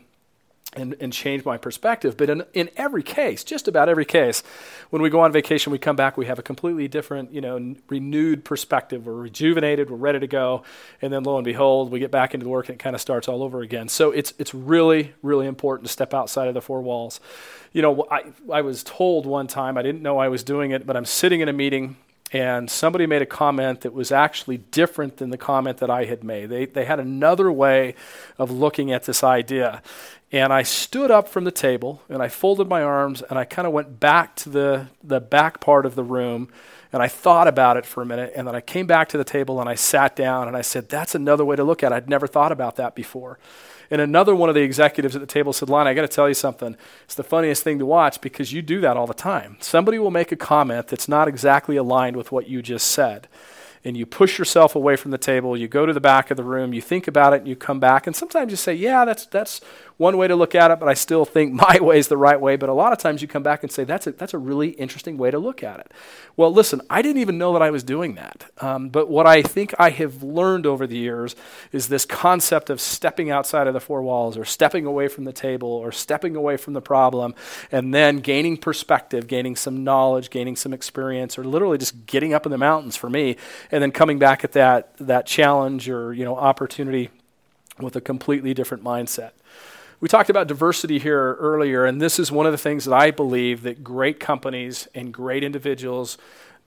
and, 0.76 0.94
and 1.00 1.12
change 1.12 1.44
my 1.44 1.56
perspective. 1.56 2.16
But 2.16 2.30
in, 2.30 2.44
in 2.52 2.70
every 2.76 3.02
case, 3.02 3.42
just 3.42 3.68
about 3.68 3.88
every 3.88 4.04
case, 4.04 4.42
when 4.90 5.00
we 5.00 5.10
go 5.10 5.20
on 5.20 5.32
vacation, 5.32 5.72
we 5.72 5.78
come 5.78 5.96
back, 5.96 6.16
we 6.16 6.26
have 6.26 6.38
a 6.38 6.42
completely 6.42 6.88
different, 6.88 7.32
you 7.32 7.40
know, 7.40 7.56
n- 7.56 7.78
renewed 7.88 8.44
perspective. 8.44 9.06
We're 9.06 9.14
rejuvenated, 9.14 9.90
we're 9.90 9.96
ready 9.96 10.20
to 10.20 10.26
go, 10.26 10.62
and 11.00 11.12
then 11.12 11.22
lo 11.22 11.36
and 11.36 11.44
behold, 11.44 11.90
we 11.90 11.98
get 11.98 12.10
back 12.10 12.34
into 12.34 12.44
the 12.44 12.50
work 12.50 12.68
and 12.68 12.76
it 12.76 12.82
kind 12.82 12.94
of 12.94 13.00
starts 13.00 13.28
all 13.28 13.42
over 13.42 13.60
again. 13.62 13.88
So 13.88 14.10
it's 14.10 14.34
it's 14.38 14.54
really 14.54 15.14
really 15.22 15.46
important 15.46 15.86
to 15.86 15.92
step 15.92 16.12
outside 16.12 16.48
of 16.48 16.54
the 16.54 16.62
four 16.62 16.82
walls. 16.82 17.20
You 17.72 17.82
know, 17.82 18.06
I 18.10 18.24
I 18.52 18.60
was 18.60 18.82
told 18.82 19.26
one 19.26 19.46
time 19.46 19.78
I 19.78 19.82
didn't 19.82 20.02
know 20.02 20.18
I 20.18 20.28
was 20.28 20.42
doing 20.42 20.70
it, 20.70 20.86
but 20.86 20.96
I'm 20.96 21.06
sitting 21.06 21.40
in 21.40 21.48
a 21.48 21.52
meeting 21.52 21.96
and 22.32 22.70
somebody 22.70 23.06
made 23.06 23.22
a 23.22 23.26
comment 23.26 23.82
that 23.82 23.92
was 23.92 24.12
actually 24.12 24.58
different 24.58 25.16
than 25.16 25.30
the 25.30 25.38
comment 25.38 25.78
that 25.78 25.88
I 25.88 26.04
had 26.04 26.22
made. 26.22 26.50
They, 26.50 26.66
they 26.66 26.84
had 26.84 27.00
another 27.00 27.50
way 27.50 27.94
of 28.38 28.50
looking 28.50 28.92
at 28.92 29.04
this 29.04 29.24
idea. 29.24 29.82
And 30.30 30.52
I 30.52 30.62
stood 30.62 31.10
up 31.10 31.28
from 31.28 31.44
the 31.44 31.50
table 31.50 32.02
and 32.08 32.22
I 32.22 32.28
folded 32.28 32.68
my 32.68 32.82
arms 32.82 33.22
and 33.22 33.38
I 33.38 33.44
kind 33.44 33.66
of 33.66 33.72
went 33.72 33.98
back 33.98 34.36
to 34.36 34.50
the, 34.50 34.88
the 35.02 35.20
back 35.20 35.60
part 35.60 35.86
of 35.86 35.94
the 35.94 36.04
room 36.04 36.50
and 36.92 37.02
I 37.02 37.08
thought 37.08 37.48
about 37.48 37.76
it 37.76 37.86
for 37.86 38.02
a 38.02 38.06
minute. 38.06 38.32
And 38.36 38.46
then 38.46 38.54
I 38.54 38.60
came 38.60 38.86
back 38.86 39.08
to 39.10 39.18
the 39.18 39.24
table 39.24 39.60
and 39.60 39.68
I 39.68 39.74
sat 39.74 40.16
down 40.16 40.46
and 40.46 40.56
I 40.56 40.60
said, 40.60 40.88
That's 40.88 41.14
another 41.14 41.44
way 41.44 41.56
to 41.56 41.64
look 41.64 41.82
at 41.82 41.92
it. 41.92 41.94
I'd 41.94 42.10
never 42.10 42.26
thought 42.26 42.52
about 42.52 42.76
that 42.76 42.94
before. 42.94 43.38
And 43.90 44.02
another 44.02 44.34
one 44.34 44.50
of 44.50 44.54
the 44.54 44.60
executives 44.60 45.16
at 45.16 45.20
the 45.20 45.26
table 45.26 45.54
said, 45.54 45.70
Lon, 45.70 45.86
I 45.86 45.94
got 45.94 46.02
to 46.02 46.08
tell 46.08 46.28
you 46.28 46.34
something. 46.34 46.76
It's 47.04 47.14
the 47.14 47.24
funniest 47.24 47.62
thing 47.62 47.78
to 47.78 47.86
watch 47.86 48.20
because 48.20 48.52
you 48.52 48.60
do 48.60 48.82
that 48.82 48.98
all 48.98 49.06
the 49.06 49.14
time. 49.14 49.56
Somebody 49.60 49.98
will 49.98 50.10
make 50.10 50.30
a 50.30 50.36
comment 50.36 50.88
that's 50.88 51.08
not 51.08 51.26
exactly 51.26 51.76
aligned 51.76 52.16
with 52.16 52.30
what 52.30 52.48
you 52.48 52.60
just 52.60 52.88
said 52.90 53.28
and 53.84 53.96
you 53.96 54.04
push 54.04 54.38
yourself 54.38 54.74
away 54.74 54.96
from 54.96 55.10
the 55.10 55.18
table, 55.18 55.56
you 55.56 55.68
go 55.68 55.86
to 55.86 55.92
the 55.92 56.00
back 56.00 56.30
of 56.30 56.36
the 56.36 56.44
room, 56.44 56.72
you 56.72 56.82
think 56.82 57.06
about 57.08 57.32
it, 57.32 57.38
and 57.38 57.48
you 57.48 57.56
come 57.56 57.80
back. 57.80 58.06
And 58.06 58.14
sometimes 58.14 58.50
you 58.50 58.56
say, 58.56 58.74
Yeah, 58.74 59.04
that's, 59.04 59.26
that's 59.26 59.60
one 59.98 60.16
way 60.16 60.28
to 60.28 60.36
look 60.36 60.54
at 60.54 60.70
it, 60.70 60.80
but 60.80 60.88
I 60.88 60.94
still 60.94 61.24
think 61.24 61.52
my 61.68 61.78
way 61.80 61.98
is 61.98 62.08
the 62.08 62.16
right 62.16 62.40
way. 62.40 62.56
But 62.56 62.70
a 62.70 62.72
lot 62.72 62.92
of 62.92 62.98
times 62.98 63.20
you 63.20 63.28
come 63.28 63.42
back 63.42 63.62
and 63.62 63.70
say, 63.70 63.84
That's 63.84 64.06
a, 64.06 64.12
that's 64.12 64.32
a 64.32 64.38
really 64.38 64.70
interesting 64.70 65.18
way 65.18 65.30
to 65.30 65.38
look 65.38 65.62
at 65.62 65.80
it. 65.80 65.92
Well, 66.36 66.52
listen, 66.52 66.80
I 66.88 67.02
didn't 67.02 67.20
even 67.20 67.36
know 67.36 67.52
that 67.52 67.62
I 67.62 67.70
was 67.70 67.82
doing 67.82 68.14
that. 68.14 68.50
Um, 68.58 68.88
but 68.88 69.10
what 69.10 69.26
I 69.26 69.42
think 69.42 69.74
I 69.78 69.90
have 69.90 70.22
learned 70.22 70.66
over 70.66 70.86
the 70.86 70.96
years 70.96 71.34
is 71.72 71.88
this 71.88 72.06
concept 72.06 72.70
of 72.70 72.80
stepping 72.80 73.30
outside 73.30 73.66
of 73.66 73.74
the 73.74 73.80
four 73.80 74.02
walls 74.02 74.38
or 74.38 74.44
stepping 74.44 74.86
away 74.86 75.08
from 75.08 75.24
the 75.24 75.32
table 75.32 75.68
or 75.68 75.90
stepping 75.90 76.36
away 76.36 76.56
from 76.56 76.74
the 76.74 76.80
problem 76.80 77.34
and 77.72 77.92
then 77.92 78.18
gaining 78.18 78.56
perspective, 78.56 79.26
gaining 79.26 79.56
some 79.56 79.82
knowledge, 79.82 80.30
gaining 80.30 80.54
some 80.54 80.72
experience, 80.72 81.36
or 81.36 81.44
literally 81.44 81.76
just 81.76 82.06
getting 82.06 82.32
up 82.32 82.46
in 82.46 82.52
the 82.52 82.58
mountains 82.58 82.96
for 82.96 83.10
me 83.10 83.36
and 83.72 83.82
then 83.82 83.90
coming 83.90 84.18
back 84.18 84.44
at 84.44 84.52
that 84.52 84.96
that 84.98 85.26
challenge 85.26 85.88
or 85.88 86.12
you 86.12 86.24
know 86.24 86.36
opportunity 86.36 87.10
with 87.80 87.96
a 87.96 88.00
completely 88.00 88.54
different 88.54 88.84
mindset. 88.84 89.32
We 90.00 90.08
talked 90.08 90.30
about 90.30 90.46
diversity 90.46 91.00
here 91.00 91.34
earlier, 91.34 91.84
and 91.84 92.00
this 92.00 92.20
is 92.20 92.30
one 92.30 92.46
of 92.46 92.52
the 92.52 92.58
things 92.58 92.84
that 92.84 92.94
I 92.94 93.10
believe 93.10 93.62
that 93.62 93.82
great 93.82 94.20
companies 94.20 94.86
and 94.94 95.12
great 95.12 95.42
individuals 95.42 96.16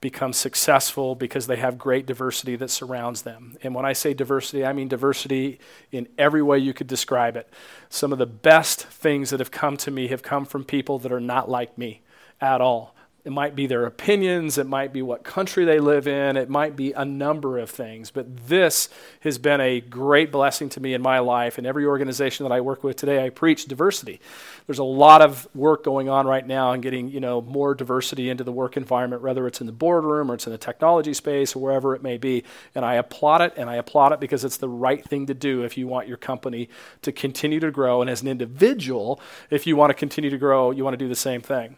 become 0.02 0.34
successful 0.34 1.14
because 1.14 1.46
they 1.46 1.56
have 1.56 1.78
great 1.78 2.04
diversity 2.04 2.56
that 2.56 2.68
surrounds 2.68 3.22
them. 3.22 3.56
And 3.62 3.74
when 3.74 3.86
I 3.86 3.94
say 3.94 4.12
diversity, 4.12 4.66
I 4.66 4.74
mean 4.74 4.88
diversity 4.88 5.60
in 5.90 6.08
every 6.18 6.42
way 6.42 6.58
you 6.58 6.74
could 6.74 6.88
describe 6.88 7.38
it. 7.38 7.48
Some 7.88 8.12
of 8.12 8.18
the 8.18 8.26
best 8.26 8.84
things 8.84 9.30
that 9.30 9.40
have 9.40 9.50
come 9.50 9.78
to 9.78 9.90
me 9.90 10.08
have 10.08 10.22
come 10.22 10.44
from 10.44 10.62
people 10.62 10.98
that 10.98 11.12
are 11.12 11.20
not 11.20 11.48
like 11.48 11.78
me 11.78 12.02
at 12.38 12.60
all. 12.60 12.94
It 13.24 13.30
might 13.30 13.54
be 13.54 13.68
their 13.68 13.86
opinions, 13.86 14.58
it 14.58 14.66
might 14.66 14.92
be 14.92 15.00
what 15.00 15.22
country 15.22 15.64
they 15.64 15.78
live 15.78 16.08
in, 16.08 16.36
it 16.36 16.50
might 16.50 16.74
be 16.74 16.92
a 16.92 17.04
number 17.04 17.56
of 17.56 17.70
things. 17.70 18.10
But 18.10 18.48
this 18.48 18.88
has 19.20 19.38
been 19.38 19.60
a 19.60 19.80
great 19.80 20.32
blessing 20.32 20.68
to 20.70 20.80
me 20.80 20.92
in 20.92 21.02
my 21.02 21.20
life. 21.20 21.56
And 21.56 21.64
every 21.64 21.86
organization 21.86 22.42
that 22.42 22.52
I 22.52 22.60
work 22.60 22.82
with 22.82 22.96
today, 22.96 23.24
I 23.24 23.30
preach 23.30 23.66
diversity. 23.66 24.20
There's 24.66 24.80
a 24.80 24.84
lot 24.84 25.22
of 25.22 25.46
work 25.54 25.84
going 25.84 26.08
on 26.08 26.26
right 26.26 26.44
now 26.44 26.72
in 26.72 26.80
getting 26.80 27.10
you 27.10 27.20
know 27.20 27.40
more 27.40 27.76
diversity 27.76 28.28
into 28.28 28.42
the 28.42 28.50
work 28.50 28.76
environment, 28.76 29.22
whether 29.22 29.46
it's 29.46 29.60
in 29.60 29.68
the 29.68 29.72
boardroom 29.72 30.28
or 30.28 30.34
it's 30.34 30.46
in 30.48 30.52
the 30.52 30.58
technology 30.58 31.14
space 31.14 31.54
or 31.54 31.62
wherever 31.62 31.94
it 31.94 32.02
may 32.02 32.18
be. 32.18 32.42
And 32.74 32.84
I 32.84 32.94
applaud 32.94 33.40
it, 33.40 33.54
and 33.56 33.70
I 33.70 33.76
applaud 33.76 34.12
it 34.12 34.18
because 34.18 34.44
it's 34.44 34.56
the 34.56 34.68
right 34.68 35.04
thing 35.04 35.26
to 35.26 35.34
do 35.34 35.62
if 35.62 35.78
you 35.78 35.86
want 35.86 36.08
your 36.08 36.16
company 36.16 36.68
to 37.02 37.12
continue 37.12 37.60
to 37.60 37.70
grow. 37.70 38.00
And 38.00 38.10
as 38.10 38.20
an 38.22 38.26
individual, 38.26 39.20
if 39.48 39.64
you 39.64 39.76
want 39.76 39.90
to 39.90 39.94
continue 39.94 40.30
to 40.30 40.38
grow, 40.38 40.72
you 40.72 40.82
want 40.82 40.94
to 40.94 40.98
do 40.98 41.08
the 41.08 41.14
same 41.14 41.40
thing. 41.40 41.76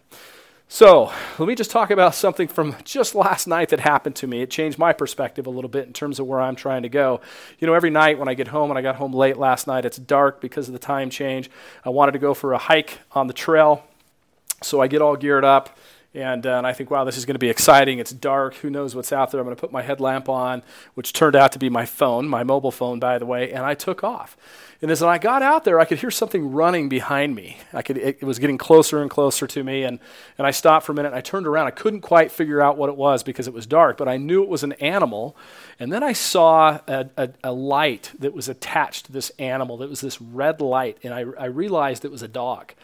So, 0.67 1.13
let 1.39 1.47
me 1.47 1.55
just 1.55 1.71
talk 1.71 1.91
about 1.91 2.15
something 2.15 2.49
from 2.49 2.75
just 2.85 3.15
last 3.15 3.47
night 3.47 3.69
that 3.69 3.81
happened 3.81 4.17
to 4.17 4.27
me. 4.27 4.41
It 4.41 4.51
changed 4.51 4.79
my 4.79 4.93
perspective 4.93 5.47
a 5.47 5.51
little 5.51 5.69
bit 5.69 5.87
in 5.87 5.93
terms 5.93 6.19
of 6.19 6.27
where 6.27 6.41
I'm 6.41 6.57
trying 6.57 6.83
to 6.83 6.89
go. 6.89 7.21
You 7.59 7.67
know, 7.67 7.75
every 7.75 7.91
night 7.91 8.19
when 8.19 8.29
I 8.29 8.35
get 8.35 8.49
home, 8.49 8.71
and 8.71 8.79
I 8.79 8.83
got 8.83 8.97
home 8.97 9.13
late 9.13 9.37
last 9.37 9.67
night, 9.67 9.85
it's 9.85 9.99
dark 9.99 10.41
because 10.41 10.67
of 10.69 10.73
the 10.73 10.81
time 10.81 11.11
change. 11.11 11.51
I 11.85 11.91
wanted 11.91 12.13
to 12.13 12.19
go 12.19 12.35
for 12.35 12.55
a 12.55 12.59
hike 12.59 12.99
on 13.13 13.27
the 13.27 13.35
trail. 13.35 13.85
So 14.63 14.81
I 14.81 14.89
get 14.89 15.03
all 15.03 15.17
geared 15.17 15.45
up 15.45 15.77
And, 16.15 16.47
uh, 16.47 16.59
and 16.59 16.67
I 16.67 16.73
think, 16.73 16.93
wow, 16.93 17.03
this 17.03 17.17
is 17.17 17.25
going 17.25 17.35
to 17.35 17.41
be 17.41 17.49
exciting. 17.49 17.99
It's 17.99 18.13
dark. 18.13 18.55
Who 18.57 18.71
knows 18.71 18.95
what's 18.95 19.13
out 19.13 19.33
there? 19.33 19.41
I'm 19.41 19.47
going 19.47 19.57
to 19.57 19.61
put 19.61 19.73
my 19.73 19.83
headlamp 19.83 20.29
on, 20.29 20.63
which 20.95 21.13
turned 21.13 21.35
out 21.35 21.51
to 21.53 21.59
be 21.59 21.69
my 21.69 21.85
phone, 21.85 22.29
my 22.29 22.45
mobile 22.45 22.71
phone, 22.71 23.01
by 23.01 23.19
the 23.19 23.27
way, 23.27 23.53
and 23.53 23.65
I 23.65 23.75
took 23.75 24.05
off. 24.05 24.37
And 24.81 24.93
as 24.93 25.03
I 25.03 25.19
got 25.19 25.43
out 25.43 25.65
there, 25.65 25.81
I 25.81 25.85
could 25.87 25.99
hear 25.99 26.13
something 26.13 26.53
running 26.53 26.89
behind 26.89 27.35
me. 27.35 27.57
I 27.73 27.83
could, 27.83 27.99
it, 27.99 28.19
it 28.21 28.25
was 28.25 28.39
getting 28.39 28.59
closer 28.59 29.03
and 29.03 29.11
closer 29.11 29.47
to 29.49 29.65
me, 29.65 29.83
and, 29.83 29.99
and 30.39 30.47
I 30.47 30.53
stopped 30.53 30.87
for 30.87 30.93
a 30.93 30.95
minute. 30.95 31.09
And 31.09 31.17
I 31.17 31.21
turned 31.21 31.49
around. 31.49 31.67
I 31.67 31.73
couldn't 31.73 32.03
quite 32.03 32.31
figure 32.31 32.61
out 32.61 32.77
what 32.77 32.91
it 32.91 32.97
was 32.97 33.25
because 33.25 33.49
it 33.49 33.55
was 33.55 33.67
dark, 33.67 33.97
but 33.97 34.07
I 34.07 34.17
knew 34.17 34.43
it 34.43 34.49
was 34.49 34.63
an 34.63 34.75
animal. 34.75 35.37
And 35.81 35.93
then 35.93 36.05
I 36.05 36.13
saw 36.13 36.81
a, 36.87 37.09
a, 37.17 37.31
a 37.43 37.53
light 37.53 38.13
that 38.21 38.35
was 38.35 38.49
attached 38.49 39.07
to 39.07 39.13
this 39.13 39.31
animal. 39.39 39.79
That 39.79 39.89
was 39.89 40.01
this 40.01 40.21
red 40.21 40.61
light, 40.61 40.99
and 41.03 41.13
I, 41.13 41.25
I 41.39 41.47
realized 41.47 42.05
it 42.05 42.13
was 42.13 42.23
a 42.23 42.29
dog 42.29 42.75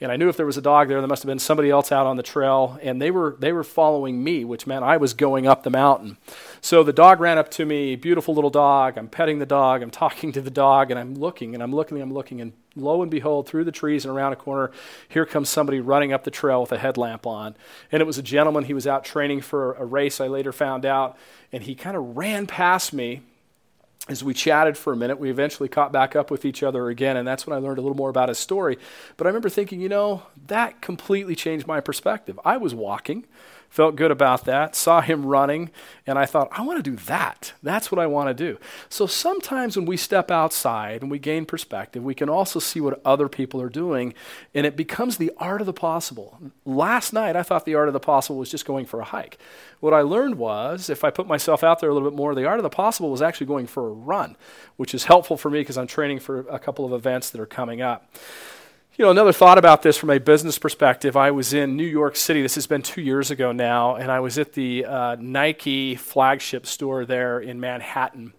and 0.00 0.12
I 0.12 0.16
knew 0.16 0.28
if 0.28 0.36
there 0.36 0.46
was 0.46 0.56
a 0.56 0.62
dog 0.62 0.88
there, 0.88 1.00
there 1.00 1.08
must 1.08 1.22
have 1.22 1.28
been 1.28 1.40
somebody 1.40 1.70
else 1.70 1.90
out 1.90 2.06
on 2.06 2.16
the 2.16 2.22
trail, 2.22 2.78
and 2.82 3.02
they 3.02 3.10
were 3.10 3.36
they 3.40 3.52
were 3.52 3.64
following 3.64 4.22
me, 4.22 4.44
which 4.44 4.66
meant 4.66 4.84
I 4.84 4.96
was 4.96 5.12
going 5.12 5.46
up 5.46 5.64
the 5.64 5.70
mountain. 5.70 6.18
So 6.60 6.84
the 6.84 6.92
dog 6.92 7.18
ran 7.18 7.36
up 7.36 7.50
to 7.52 7.66
me, 7.66 7.96
beautiful 7.96 8.34
little 8.34 8.50
dog. 8.50 8.96
I'm 8.96 9.08
petting 9.08 9.40
the 9.40 9.46
dog, 9.46 9.82
I'm 9.82 9.90
talking 9.90 10.30
to 10.32 10.40
the 10.40 10.50
dog, 10.50 10.90
and 10.90 11.00
I'm 11.00 11.14
looking 11.14 11.54
and 11.54 11.62
I'm 11.62 11.74
looking 11.74 12.00
I'm 12.00 12.12
looking, 12.12 12.40
and 12.40 12.52
lo 12.76 13.02
and 13.02 13.10
behold, 13.10 13.48
through 13.48 13.64
the 13.64 13.72
trees 13.72 14.04
and 14.04 14.14
around 14.14 14.32
a 14.32 14.36
corner, 14.36 14.70
here 15.08 15.26
comes 15.26 15.48
somebody 15.48 15.80
running 15.80 16.12
up 16.12 16.22
the 16.22 16.30
trail 16.30 16.60
with 16.60 16.70
a 16.72 16.78
headlamp 16.78 17.26
on, 17.26 17.56
and 17.90 18.00
it 18.00 18.06
was 18.06 18.18
a 18.18 18.22
gentleman. 18.22 18.64
He 18.64 18.74
was 18.74 18.86
out 18.86 19.04
training 19.04 19.40
for 19.40 19.74
a 19.74 19.84
race. 19.84 20.20
I 20.20 20.28
later 20.28 20.52
found 20.52 20.86
out, 20.86 21.16
and 21.52 21.64
he 21.64 21.74
kind 21.74 21.96
of 21.96 22.16
ran 22.16 22.46
past 22.46 22.92
me 22.92 23.22
as 24.08 24.24
we 24.24 24.32
chatted 24.32 24.76
for 24.76 24.92
a 24.92 24.96
minute, 24.96 25.18
we 25.18 25.30
eventually 25.30 25.68
caught 25.68 25.92
back 25.92 26.16
up 26.16 26.30
with 26.30 26.44
each 26.44 26.62
other 26.62 26.88
again, 26.88 27.16
and 27.16 27.28
that's 27.28 27.46
when 27.46 27.56
I 27.56 27.60
learned 27.60 27.78
a 27.78 27.82
little 27.82 27.96
more 27.96 28.08
about 28.08 28.30
his 28.30 28.38
story. 28.38 28.78
But 29.16 29.26
I 29.26 29.30
remember 29.30 29.50
thinking, 29.50 29.80
you 29.80 29.88
know, 29.88 30.22
that 30.46 30.80
completely 30.80 31.34
changed 31.34 31.66
my 31.66 31.80
perspective. 31.80 32.40
I 32.44 32.56
was 32.56 32.74
walking, 32.74 33.26
Felt 33.68 33.96
good 33.96 34.10
about 34.10 34.44
that. 34.46 34.74
Saw 34.74 35.02
him 35.02 35.26
running, 35.26 35.70
and 36.06 36.18
I 36.18 36.24
thought, 36.24 36.48
I 36.52 36.62
want 36.62 36.82
to 36.82 36.90
do 36.90 36.96
that. 37.04 37.52
That's 37.62 37.92
what 37.92 37.98
I 37.98 38.06
want 38.06 38.28
to 38.28 38.34
do. 38.34 38.58
So 38.88 39.06
sometimes 39.06 39.76
when 39.76 39.84
we 39.84 39.96
step 39.96 40.30
outside 40.30 41.02
and 41.02 41.10
we 41.10 41.18
gain 41.18 41.44
perspective, 41.44 42.02
we 42.02 42.14
can 42.14 42.30
also 42.30 42.60
see 42.60 42.80
what 42.80 43.00
other 43.04 43.28
people 43.28 43.60
are 43.60 43.68
doing, 43.68 44.14
and 44.54 44.64
it 44.64 44.74
becomes 44.74 45.18
the 45.18 45.32
art 45.36 45.60
of 45.60 45.66
the 45.66 45.72
possible. 45.74 46.38
Last 46.64 47.12
night, 47.12 47.36
I 47.36 47.42
thought 47.42 47.66
the 47.66 47.74
art 47.74 47.88
of 47.88 47.94
the 47.94 48.00
possible 48.00 48.38
was 48.38 48.50
just 48.50 48.64
going 48.64 48.86
for 48.86 49.00
a 49.00 49.04
hike. 49.04 49.38
What 49.80 49.92
I 49.92 50.00
learned 50.00 50.36
was 50.36 50.88
if 50.88 51.04
I 51.04 51.10
put 51.10 51.26
myself 51.26 51.62
out 51.62 51.80
there 51.80 51.90
a 51.90 51.94
little 51.94 52.10
bit 52.10 52.16
more, 52.16 52.34
the 52.34 52.46
art 52.46 52.58
of 52.58 52.64
the 52.64 52.70
possible 52.70 53.10
was 53.10 53.22
actually 53.22 53.46
going 53.48 53.66
for 53.66 53.86
a 53.86 53.92
run, 53.92 54.36
which 54.76 54.94
is 54.94 55.04
helpful 55.04 55.36
for 55.36 55.50
me 55.50 55.60
because 55.60 55.76
I'm 55.76 55.86
training 55.86 56.20
for 56.20 56.40
a 56.48 56.58
couple 56.58 56.84
of 56.84 56.92
events 56.92 57.30
that 57.30 57.40
are 57.40 57.46
coming 57.46 57.82
up. 57.82 58.10
You 58.98 59.04
know, 59.04 59.12
another 59.12 59.32
thought 59.32 59.58
about 59.58 59.82
this 59.82 59.96
from 59.96 60.10
a 60.10 60.18
business 60.18 60.58
perspective, 60.58 61.16
I 61.16 61.30
was 61.30 61.54
in 61.54 61.76
New 61.76 61.86
York 61.86 62.16
City. 62.16 62.42
This 62.42 62.56
has 62.56 62.66
been 62.66 62.82
two 62.82 63.00
years 63.00 63.30
ago 63.30 63.52
now, 63.52 63.94
and 63.94 64.10
I 64.10 64.18
was 64.18 64.38
at 64.38 64.54
the 64.54 64.84
uh, 64.84 65.16
Nike 65.20 65.94
flagship 65.94 66.66
store 66.66 67.06
there 67.06 67.38
in 67.38 67.60
Manhattan. 67.60 68.32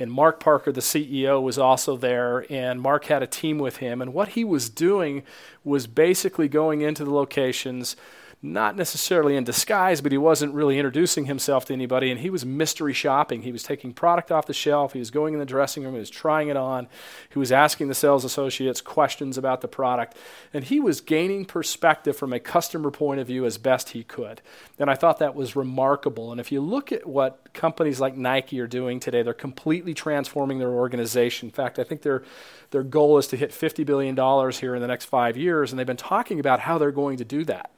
And 0.00 0.10
Mark 0.10 0.40
Parker, 0.40 0.72
the 0.72 0.80
CEO, 0.80 1.40
was 1.40 1.58
also 1.58 1.96
there, 1.96 2.44
and 2.50 2.80
Mark 2.80 3.04
had 3.04 3.22
a 3.22 3.26
team 3.28 3.58
with 3.58 3.76
him. 3.76 4.02
And 4.02 4.12
what 4.12 4.30
he 4.30 4.42
was 4.42 4.68
doing 4.68 5.22
was 5.62 5.86
basically 5.86 6.48
going 6.48 6.80
into 6.80 7.04
the 7.04 7.14
locations 7.14 7.94
not 8.42 8.74
necessarily 8.74 9.36
in 9.36 9.44
disguise, 9.44 10.00
but 10.00 10.12
he 10.12 10.16
wasn't 10.16 10.54
really 10.54 10.78
introducing 10.78 11.26
himself 11.26 11.66
to 11.66 11.74
anybody, 11.74 12.10
and 12.10 12.20
he 12.20 12.30
was 12.30 12.46
mystery 12.46 12.94
shopping. 12.94 13.42
He 13.42 13.52
was 13.52 13.62
taking 13.62 13.92
product 13.92 14.32
off 14.32 14.46
the 14.46 14.54
shelf, 14.54 14.94
he 14.94 14.98
was 14.98 15.10
going 15.10 15.34
in 15.34 15.40
the 15.40 15.46
dressing 15.46 15.84
room, 15.84 15.92
he 15.92 16.00
was 16.00 16.08
trying 16.08 16.48
it 16.48 16.56
on, 16.56 16.88
he 17.28 17.38
was 17.38 17.52
asking 17.52 17.88
the 17.88 17.94
sales 17.94 18.24
associates 18.24 18.80
questions 18.80 19.36
about 19.36 19.60
the 19.60 19.68
product, 19.68 20.16
and 20.54 20.64
he 20.64 20.80
was 20.80 21.02
gaining 21.02 21.44
perspective 21.44 22.16
from 22.16 22.32
a 22.32 22.40
customer 22.40 22.90
point 22.90 23.20
of 23.20 23.26
view 23.26 23.44
as 23.44 23.58
best 23.58 23.90
he 23.90 24.02
could. 24.02 24.40
And 24.78 24.90
I 24.90 24.94
thought 24.94 25.18
that 25.18 25.34
was 25.34 25.54
remarkable. 25.54 26.32
And 26.32 26.40
if 26.40 26.50
you 26.50 26.62
look 26.62 26.92
at 26.92 27.06
what 27.06 27.52
companies 27.52 28.00
like 28.00 28.16
Nike 28.16 28.58
are 28.60 28.66
doing 28.66 29.00
today, 29.00 29.22
they're 29.22 29.34
completely 29.34 29.92
transforming 29.92 30.58
their 30.58 30.70
organization. 30.70 31.48
In 31.48 31.52
fact, 31.52 31.78
I 31.78 31.84
think 31.84 32.02
their 32.02 32.22
their 32.70 32.82
goal 32.84 33.18
is 33.18 33.26
to 33.26 33.36
hit 33.36 33.50
$50 33.50 33.84
billion 33.84 34.14
here 34.52 34.76
in 34.76 34.80
the 34.80 34.86
next 34.86 35.06
five 35.06 35.36
years, 35.36 35.72
and 35.72 35.78
they've 35.78 35.86
been 35.86 35.96
talking 35.96 36.38
about 36.38 36.60
how 36.60 36.78
they're 36.78 36.92
going 36.92 37.16
to 37.16 37.24
do 37.24 37.44
that 37.46 37.72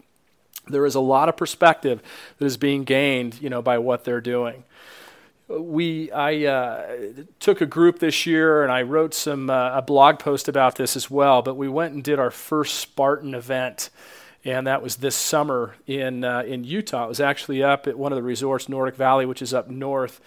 there 0.69 0.87
is 0.87 0.95
a 0.95 1.01
lot 1.01 1.29
of 1.29 1.37
perspective 1.37 2.03
that 2.39 2.45
is 2.45 2.57
being 2.57 2.85
gained, 2.85 3.41
you 3.41 3.51
know, 3.51 3.63
by 3.63 3.79
what 3.79 4.05
they're 4.05 4.21
doing. 4.21 4.65
We, 5.49 6.11
I 6.13 6.47
uh, 6.47 6.97
took 7.41 7.61
a 7.61 7.67
group 7.67 7.99
this 7.99 8.27
year, 8.27 8.63
and 8.63 8.73
I 8.73 8.83
wrote 8.83 9.13
some 9.13 9.51
uh, 9.51 9.77
a 9.77 9.83
blog 9.83 10.19
post 10.19 10.49
about 10.49 10.77
this 10.77 10.97
as 10.97 11.11
well. 11.11 11.43
But 11.43 11.57
we 11.57 11.69
went 11.69 11.95
and 11.95 12.03
did 12.03 12.19
our 12.19 12.31
first 12.31 12.77
Spartan 12.77 13.35
event, 13.35 13.91
and 14.45 14.67
that 14.67 14.83
was 14.83 14.97
this 14.97 15.17
summer 15.17 15.75
in 15.87 16.25
uh, 16.25 16.43
in 16.47 16.65
Utah. 16.65 17.05
It 17.05 17.09
was 17.09 17.21
actually 17.21 17.63
up 17.63 17.87
at 17.87 17.99
one 17.99 18.13
of 18.13 18.17
the 18.17 18.23
resorts, 18.23 18.69
Nordic 18.69 18.97
Valley, 18.97 19.27
which 19.27 19.43
is 19.43 19.53
up 19.53 19.69
north. 19.69 20.21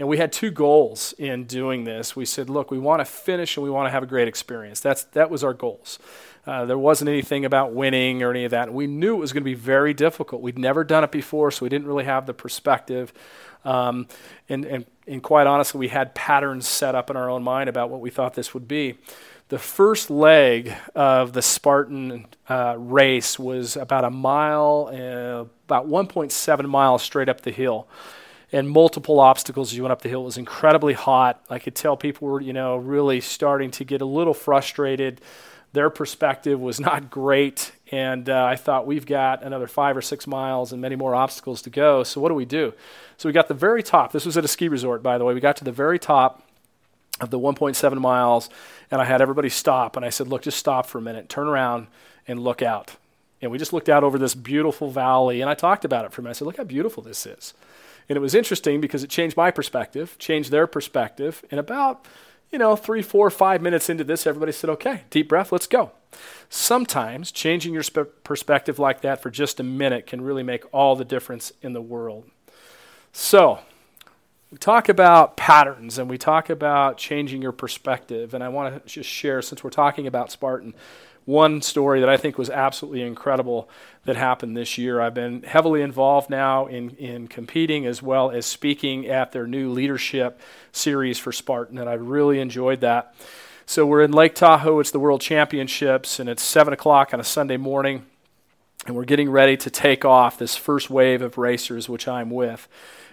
And 0.00 0.08
we 0.08 0.16
had 0.16 0.32
two 0.32 0.50
goals 0.50 1.12
in 1.18 1.44
doing 1.44 1.84
this. 1.84 2.16
We 2.16 2.24
said, 2.24 2.48
look, 2.48 2.70
we 2.70 2.78
want 2.78 3.00
to 3.00 3.04
finish 3.04 3.58
and 3.58 3.62
we 3.62 3.68
want 3.68 3.86
to 3.86 3.90
have 3.90 4.02
a 4.02 4.06
great 4.06 4.28
experience. 4.28 4.80
That's 4.80 5.04
that 5.04 5.30
was 5.30 5.44
our 5.44 5.52
goals. 5.52 5.98
Uh, 6.46 6.64
there 6.64 6.78
wasn't 6.78 7.10
anything 7.10 7.44
about 7.44 7.74
winning 7.74 8.22
or 8.22 8.30
any 8.30 8.46
of 8.46 8.50
that. 8.52 8.68
And 8.68 8.74
we 8.74 8.86
knew 8.86 9.16
it 9.16 9.18
was 9.18 9.34
going 9.34 9.42
to 9.42 9.44
be 9.44 9.52
very 9.52 9.92
difficult. 9.92 10.40
We'd 10.40 10.58
never 10.58 10.84
done 10.84 11.04
it 11.04 11.12
before, 11.12 11.50
so 11.50 11.66
we 11.66 11.68
didn't 11.68 11.86
really 11.86 12.04
have 12.04 12.24
the 12.24 12.32
perspective. 12.32 13.12
Um, 13.62 14.08
and, 14.48 14.64
and, 14.64 14.86
and 15.06 15.22
quite 15.22 15.46
honestly, 15.46 15.78
we 15.78 15.88
had 15.88 16.14
patterns 16.14 16.66
set 16.66 16.94
up 16.94 17.10
in 17.10 17.16
our 17.18 17.28
own 17.28 17.42
mind 17.42 17.68
about 17.68 17.90
what 17.90 18.00
we 18.00 18.08
thought 18.08 18.32
this 18.32 18.54
would 18.54 18.66
be. 18.66 18.96
The 19.50 19.58
first 19.58 20.08
leg 20.08 20.72
of 20.94 21.34
the 21.34 21.42
Spartan 21.42 22.24
uh, 22.48 22.76
race 22.78 23.38
was 23.38 23.76
about 23.76 24.04
a 24.04 24.10
mile, 24.10 24.88
uh, 24.90 25.44
about 25.66 25.88
1.7 25.88 26.64
miles 26.64 27.02
straight 27.02 27.28
up 27.28 27.42
the 27.42 27.50
hill 27.50 27.86
and 28.52 28.68
multiple 28.68 29.20
obstacles 29.20 29.70
as 29.70 29.76
you 29.76 29.82
went 29.82 29.92
up 29.92 30.02
the 30.02 30.08
hill. 30.08 30.22
It 30.22 30.24
was 30.24 30.38
incredibly 30.38 30.94
hot. 30.94 31.42
I 31.48 31.58
could 31.58 31.74
tell 31.74 31.96
people 31.96 32.28
were, 32.28 32.40
you 32.40 32.52
know, 32.52 32.76
really 32.76 33.20
starting 33.20 33.70
to 33.72 33.84
get 33.84 34.00
a 34.00 34.06
little 34.06 34.34
frustrated 34.34 35.20
their 35.72 35.90
perspective 35.90 36.60
was 36.60 36.80
not 36.80 37.10
great. 37.10 37.72
And 37.92 38.28
uh, 38.28 38.44
I 38.44 38.56
thought, 38.56 38.86
we've 38.86 39.06
got 39.06 39.42
another 39.42 39.66
five 39.66 39.96
or 39.96 40.02
six 40.02 40.26
miles 40.26 40.72
and 40.72 40.80
many 40.80 40.96
more 40.96 41.14
obstacles 41.14 41.62
to 41.62 41.70
go. 41.70 42.02
So, 42.02 42.20
what 42.20 42.28
do 42.28 42.34
we 42.34 42.44
do? 42.44 42.72
So, 43.16 43.28
we 43.28 43.32
got 43.32 43.48
the 43.48 43.54
very 43.54 43.82
top. 43.82 44.12
This 44.12 44.26
was 44.26 44.36
at 44.36 44.44
a 44.44 44.48
ski 44.48 44.68
resort, 44.68 45.02
by 45.02 45.18
the 45.18 45.24
way. 45.24 45.34
We 45.34 45.40
got 45.40 45.56
to 45.56 45.64
the 45.64 45.72
very 45.72 45.98
top 45.98 46.42
of 47.20 47.30
the 47.30 47.38
1.7 47.38 47.98
miles, 48.00 48.48
and 48.90 49.00
I 49.00 49.04
had 49.04 49.20
everybody 49.20 49.48
stop. 49.48 49.96
And 49.96 50.04
I 50.04 50.10
said, 50.10 50.28
look, 50.28 50.42
just 50.42 50.58
stop 50.58 50.86
for 50.86 50.98
a 50.98 51.02
minute, 51.02 51.28
turn 51.28 51.48
around, 51.48 51.88
and 52.26 52.40
look 52.40 52.62
out. 52.62 52.96
And 53.42 53.50
we 53.50 53.58
just 53.58 53.72
looked 53.72 53.88
out 53.88 54.04
over 54.04 54.18
this 54.18 54.34
beautiful 54.34 54.90
valley. 54.90 55.40
And 55.40 55.50
I 55.50 55.54
talked 55.54 55.84
about 55.84 56.04
it 56.04 56.12
for 56.12 56.20
a 56.20 56.24
minute. 56.24 56.36
I 56.36 56.38
said, 56.38 56.46
look 56.46 56.56
how 56.56 56.64
beautiful 56.64 57.02
this 57.02 57.26
is. 57.26 57.54
And 58.10 58.16
it 58.16 58.20
was 58.20 58.34
interesting 58.34 58.80
because 58.80 59.02
it 59.02 59.08
changed 59.08 59.36
my 59.36 59.50
perspective, 59.50 60.18
changed 60.18 60.50
their 60.50 60.66
perspective. 60.66 61.42
And 61.50 61.58
about 61.58 62.04
you 62.50 62.58
know, 62.58 62.76
three, 62.76 63.02
four, 63.02 63.30
five 63.30 63.62
minutes 63.62 63.88
into 63.88 64.04
this, 64.04 64.26
everybody 64.26 64.52
said, 64.52 64.70
okay, 64.70 65.02
deep 65.10 65.28
breath, 65.28 65.52
let's 65.52 65.66
go. 65.66 65.92
Sometimes 66.48 67.30
changing 67.30 67.72
your 67.72 67.84
sp- 67.86 68.10
perspective 68.24 68.78
like 68.78 69.02
that 69.02 69.22
for 69.22 69.30
just 69.30 69.60
a 69.60 69.62
minute 69.62 70.06
can 70.06 70.20
really 70.20 70.42
make 70.42 70.64
all 70.72 70.96
the 70.96 71.04
difference 71.04 71.52
in 71.62 71.72
the 71.72 71.80
world. 71.80 72.28
So, 73.12 73.60
we 74.50 74.58
talk 74.58 74.88
about 74.88 75.36
patterns 75.36 75.96
and 75.96 76.10
we 76.10 76.18
talk 76.18 76.50
about 76.50 76.98
changing 76.98 77.40
your 77.40 77.52
perspective. 77.52 78.34
And 78.34 78.42
I 78.42 78.48
want 78.48 78.84
to 78.84 78.92
just 78.92 79.08
share, 79.08 79.42
since 79.42 79.62
we're 79.62 79.70
talking 79.70 80.08
about 80.08 80.32
Spartan, 80.32 80.74
one 81.24 81.62
story 81.62 82.00
that 82.00 82.08
I 82.08 82.16
think 82.16 82.38
was 82.38 82.50
absolutely 82.50 83.02
incredible 83.02 83.68
that 84.04 84.16
happened 84.16 84.56
this 84.56 84.78
year. 84.78 85.00
I've 85.00 85.14
been 85.14 85.42
heavily 85.42 85.82
involved 85.82 86.30
now 86.30 86.66
in, 86.66 86.90
in 86.90 87.28
competing 87.28 87.86
as 87.86 88.02
well 88.02 88.30
as 88.30 88.46
speaking 88.46 89.06
at 89.06 89.32
their 89.32 89.46
new 89.46 89.70
leadership 89.70 90.40
series 90.72 91.18
for 91.18 91.32
Spartan, 91.32 91.78
and 91.78 91.88
I've 91.88 92.02
really 92.02 92.40
enjoyed 92.40 92.80
that. 92.80 93.14
So 93.66 93.86
we're 93.86 94.02
in 94.02 94.12
Lake 94.12 94.34
Tahoe, 94.34 94.80
it's 94.80 94.90
the 94.90 94.98
World 94.98 95.20
Championships, 95.20 96.18
and 96.18 96.28
it's 96.28 96.42
7 96.42 96.72
o'clock 96.72 97.14
on 97.14 97.20
a 97.20 97.24
Sunday 97.24 97.56
morning, 97.56 98.06
and 98.86 98.96
we're 98.96 99.04
getting 99.04 99.30
ready 99.30 99.56
to 99.58 99.70
take 99.70 100.04
off 100.04 100.38
this 100.38 100.56
first 100.56 100.90
wave 100.90 101.22
of 101.22 101.38
racers, 101.38 101.88
which 101.88 102.08
I'm 102.08 102.30
with 102.30 102.66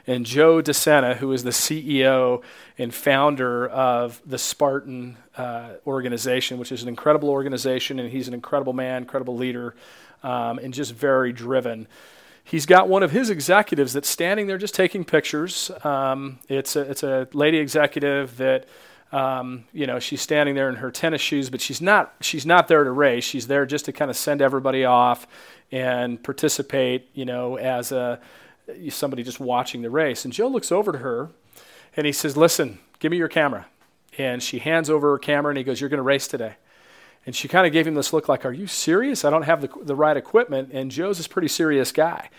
and 0.08 0.26
Joe 0.26 0.62
DeSena, 0.62 1.18
who 1.18 1.34
is 1.34 1.44
the 1.44 1.50
CEO 1.50 2.42
and 2.78 2.94
founder 2.94 3.68
of 3.68 4.22
the 4.26 4.38
Spartan 4.38 5.18
uh, 5.36 5.72
organization, 5.86 6.58
which 6.58 6.72
is 6.72 6.82
an 6.82 6.88
incredible 6.88 7.30
organization, 7.30 8.00
and 8.00 8.10
he's 8.10 8.30
an 8.30 8.34
incredible 8.34 8.72
man, 8.72 9.04
incredible 9.04 9.36
leader, 9.36 9.76
um, 10.24 10.60
and 10.60 10.74
just 10.74 10.94
very 10.94 11.34
driven. 11.34 11.88
He's 12.46 12.66
got 12.66 12.88
one 12.88 13.04
of 13.04 13.12
his 13.12 13.30
executives 13.30 13.92
that's 13.92 14.08
standing 14.08 14.48
there 14.48 14.58
just 14.58 14.74
taking 14.74 15.04
pictures. 15.04 15.70
Um, 15.84 16.40
it's, 16.48 16.78
a, 16.78 16.82
it's 16.90 17.04
a 17.04 17.28
lady 17.34 17.58
executive 17.58 18.38
that. 18.38 18.66
Um, 19.10 19.64
you 19.72 19.88
know, 19.88 20.00
she's 20.00 20.22
standing 20.22 20.54
there 20.54 20.68
in 20.68 20.76
her 20.76 20.92
tennis 20.92 21.22
shoes, 21.22 21.50
but 21.50 21.62
she's 21.62 21.80
not. 21.80 22.14
She's 22.20 22.46
not 22.46 22.68
there 22.68 22.84
to 22.84 22.92
race. 22.92 23.24
She's 23.24 23.48
there 23.48 23.66
just 23.66 23.86
to 23.86 23.94
kind 23.94 24.12
of 24.12 24.18
send 24.18 24.42
everybody 24.42 24.84
off 24.84 25.26
and 25.72 26.22
participate. 26.22 27.08
You 27.14 27.24
know, 27.24 27.58
as 27.58 27.94
a 27.94 28.20
somebody 28.90 29.24
just 29.24 29.40
watching 29.40 29.82
the 29.82 29.90
race. 29.90 30.26
And 30.26 30.34
Joe 30.34 30.48
looks 30.48 30.72
over 30.72 30.92
to 30.92 30.98
her 31.00 31.30
and 31.96 32.06
he 32.06 32.12
says, 32.12 32.38
Listen, 32.38 32.80
give 33.00 33.12
me 33.12 33.18
your 33.18 33.28
camera. 33.28 33.68
And 34.18 34.42
she 34.42 34.60
hands 34.60 34.90
over 34.90 35.12
her 35.12 35.20
camera 35.20 35.52
and 35.52 35.58
he 35.58 35.64
goes, 35.64 35.80
You're 35.80 35.90
going 35.90 35.98
to 35.98 36.04
race 36.04 36.28
today. 36.28 36.56
And 37.26 37.36
she 37.36 37.50
kind 37.50 37.68
of 37.68 37.74
gave 37.74 37.86
him 37.86 37.96
this 37.96 38.14
look 38.14 38.30
like, 38.30 38.46
Are 38.46 38.54
you 38.54 38.68
serious? 38.68 39.26
I 39.26 39.30
don't 39.30 39.44
have 39.44 39.62
the, 39.62 39.70
the 39.82 39.96
right 39.96 40.16
equipment. 40.16 40.70
And 40.72 40.90
Joe's 40.90 41.24
a 41.24 41.28
pretty 41.30 41.50
serious 41.50 41.92
guy. 41.92 42.30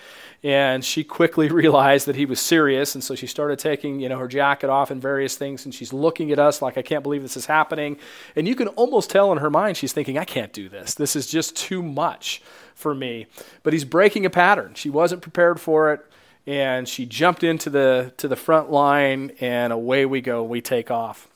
And 0.42 0.84
she 0.84 1.04
quickly 1.04 1.48
realized 1.50 2.06
that 2.06 2.16
he 2.16 2.24
was 2.24 2.40
serious. 2.40 2.94
And 2.94 3.04
so 3.04 3.14
she 3.14 3.26
started 3.26 3.58
taking 3.58 4.00
you 4.00 4.08
know, 4.08 4.18
her 4.18 4.28
jacket 4.28 4.70
off 4.70 4.90
and 4.90 5.00
various 5.00 5.36
things. 5.36 5.64
And 5.64 5.74
she's 5.74 5.92
looking 5.92 6.32
at 6.32 6.38
us 6.38 6.62
like, 6.62 6.78
I 6.78 6.82
can't 6.82 7.02
believe 7.02 7.22
this 7.22 7.36
is 7.36 7.46
happening. 7.46 7.98
And 8.34 8.48
you 8.48 8.54
can 8.54 8.68
almost 8.68 9.10
tell 9.10 9.30
in 9.30 9.38
her 9.38 9.50
mind, 9.50 9.76
she's 9.76 9.92
thinking, 9.92 10.16
I 10.16 10.24
can't 10.24 10.52
do 10.52 10.68
this. 10.68 10.94
This 10.94 11.14
is 11.16 11.26
just 11.26 11.54
too 11.54 11.82
much 11.82 12.40
for 12.74 12.94
me. 12.94 13.26
But 13.62 13.72
he's 13.72 13.84
breaking 13.84 14.24
a 14.24 14.30
pattern. 14.30 14.74
She 14.74 14.88
wasn't 14.88 15.20
prepared 15.22 15.60
for 15.60 15.92
it. 15.92 16.00
And 16.46 16.88
she 16.88 17.04
jumped 17.04 17.44
into 17.44 17.68
the, 17.68 18.12
to 18.16 18.28
the 18.28 18.36
front 18.36 18.70
line, 18.70 19.32
and 19.40 19.72
away 19.72 20.06
we 20.06 20.20
go. 20.20 20.42
We 20.42 20.60
take 20.60 20.90
off. 20.90 21.28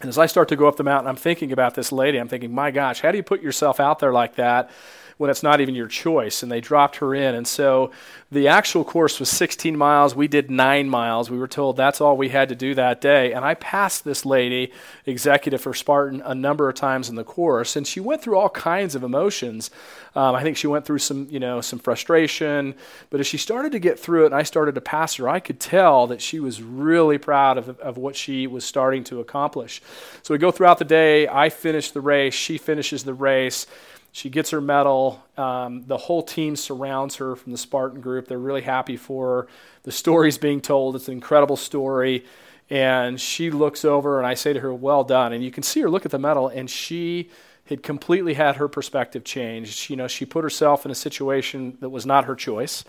And 0.00 0.08
as 0.08 0.18
I 0.18 0.26
start 0.26 0.48
to 0.48 0.56
go 0.56 0.66
up 0.66 0.76
the 0.76 0.84
mountain, 0.84 1.08
I'm 1.08 1.16
thinking 1.16 1.52
about 1.52 1.74
this 1.74 1.92
lady. 1.92 2.18
I'm 2.18 2.28
thinking, 2.28 2.54
my 2.54 2.70
gosh, 2.70 3.00
how 3.00 3.10
do 3.10 3.16
you 3.16 3.22
put 3.22 3.40
yourself 3.40 3.80
out 3.80 4.00
there 4.00 4.12
like 4.12 4.34
that? 4.36 4.70
When 5.16 5.30
it's 5.30 5.42
not 5.42 5.60
even 5.60 5.74
your 5.74 5.86
choice. 5.86 6.42
And 6.42 6.50
they 6.50 6.60
dropped 6.60 6.96
her 6.96 7.14
in. 7.14 7.34
And 7.34 7.46
so 7.46 7.90
the 8.30 8.48
actual 8.48 8.84
course 8.84 9.20
was 9.20 9.28
16 9.28 9.76
miles. 9.76 10.14
We 10.14 10.28
did 10.28 10.50
nine 10.50 10.88
miles. 10.88 11.30
We 11.30 11.38
were 11.38 11.48
told 11.48 11.76
that's 11.76 12.00
all 12.00 12.16
we 12.16 12.30
had 12.30 12.48
to 12.48 12.54
do 12.54 12.74
that 12.74 13.00
day. 13.00 13.32
And 13.32 13.44
I 13.44 13.54
passed 13.54 14.04
this 14.04 14.26
lady, 14.26 14.72
executive 15.06 15.60
for 15.60 15.72
Spartan, 15.72 16.20
a 16.24 16.34
number 16.34 16.68
of 16.68 16.74
times 16.74 17.08
in 17.08 17.14
the 17.14 17.24
course. 17.24 17.76
And 17.76 17.86
she 17.86 18.00
went 18.00 18.22
through 18.22 18.36
all 18.36 18.48
kinds 18.48 18.94
of 18.94 19.02
emotions. 19.02 19.70
Um, 20.16 20.34
I 20.34 20.42
think 20.42 20.56
she 20.56 20.66
went 20.66 20.84
through 20.84 20.98
some, 20.98 21.28
you 21.30 21.40
know, 21.40 21.60
some 21.60 21.78
frustration. 21.78 22.74
But 23.10 23.20
as 23.20 23.26
she 23.26 23.38
started 23.38 23.72
to 23.72 23.78
get 23.78 23.98
through 23.98 24.24
it 24.24 24.26
and 24.26 24.34
I 24.34 24.42
started 24.42 24.74
to 24.74 24.80
pass 24.80 25.14
her, 25.16 25.28
I 25.28 25.40
could 25.40 25.60
tell 25.60 26.06
that 26.08 26.20
she 26.20 26.40
was 26.40 26.62
really 26.62 27.18
proud 27.18 27.58
of, 27.58 27.78
of 27.80 27.96
what 27.96 28.16
she 28.16 28.46
was 28.46 28.64
starting 28.64 29.04
to 29.04 29.20
accomplish. 29.20 29.80
So 30.22 30.34
we 30.34 30.38
go 30.38 30.50
throughout 30.50 30.78
the 30.78 30.84
day. 30.84 31.28
I 31.28 31.50
finish 31.50 31.90
the 31.90 32.00
race. 32.00 32.34
She 32.34 32.58
finishes 32.58 33.04
the 33.04 33.14
race. 33.14 33.66
She 34.14 34.30
gets 34.30 34.50
her 34.50 34.60
medal. 34.60 35.24
Um, 35.36 35.82
the 35.88 35.96
whole 35.96 36.22
team 36.22 36.54
surrounds 36.54 37.16
her 37.16 37.34
from 37.34 37.50
the 37.50 37.58
Spartan 37.58 38.00
group. 38.00 38.28
They're 38.28 38.38
really 38.38 38.62
happy 38.62 38.96
for 38.96 39.26
her. 39.26 39.48
The 39.82 39.90
story's 39.90 40.38
being 40.38 40.60
told. 40.60 40.94
It's 40.94 41.08
an 41.08 41.14
incredible 41.14 41.56
story. 41.56 42.24
And 42.70 43.20
she 43.20 43.50
looks 43.50 43.84
over, 43.84 44.18
and 44.18 44.26
I 44.26 44.34
say 44.34 44.52
to 44.52 44.60
her, 44.60 44.72
Well 44.72 45.02
done. 45.02 45.32
And 45.32 45.42
you 45.42 45.50
can 45.50 45.64
see 45.64 45.80
her 45.80 45.90
look 45.90 46.04
at 46.04 46.12
the 46.12 46.20
medal, 46.20 46.46
and 46.46 46.70
she 46.70 47.28
had 47.66 47.82
completely 47.82 48.34
had 48.34 48.56
her 48.56 48.68
perspective 48.68 49.24
changed. 49.24 49.88
You 49.88 49.96
know, 49.96 50.06
she 50.06 50.26
put 50.26 50.44
herself 50.44 50.84
in 50.84 50.90
a 50.90 50.94
situation 50.94 51.78
that 51.80 51.88
was 51.88 52.04
not 52.04 52.26
her 52.26 52.34
choice, 52.34 52.84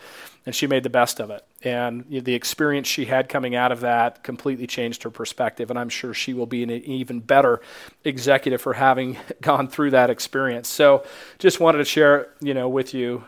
and 0.46 0.54
she 0.54 0.68
made 0.68 0.84
the 0.84 0.90
best 0.90 1.22
of 1.22 1.30
it. 1.30 1.46
And 1.64 2.06
you 2.10 2.20
know, 2.20 2.24
the 2.24 2.34
experience 2.34 2.88
she 2.88 3.06
had 3.06 3.30
coming 3.30 3.56
out 3.56 3.72
of 3.72 3.80
that 3.82 4.24
completely 4.24 4.68
changed 4.68 5.04
her 5.04 5.10
perspective. 5.10 5.70
And 5.70 5.80
I'm 5.80 5.90
sure 5.90 6.14
she 6.14 6.34
will 6.34 6.46
be 6.46 6.62
an 6.62 6.72
even 6.72 7.22
better 7.22 7.62
executive 8.04 8.62
for 8.62 8.74
having 8.74 9.18
gone 9.42 9.70
through 9.70 9.92
that 9.92 10.10
experience. 10.10 10.68
So, 10.68 11.06
just 11.40 11.60
wanted 11.60 11.78
to 11.78 11.86
share, 11.86 12.34
you 12.42 12.54
know, 12.54 12.68
with 12.68 12.94
you. 12.94 13.24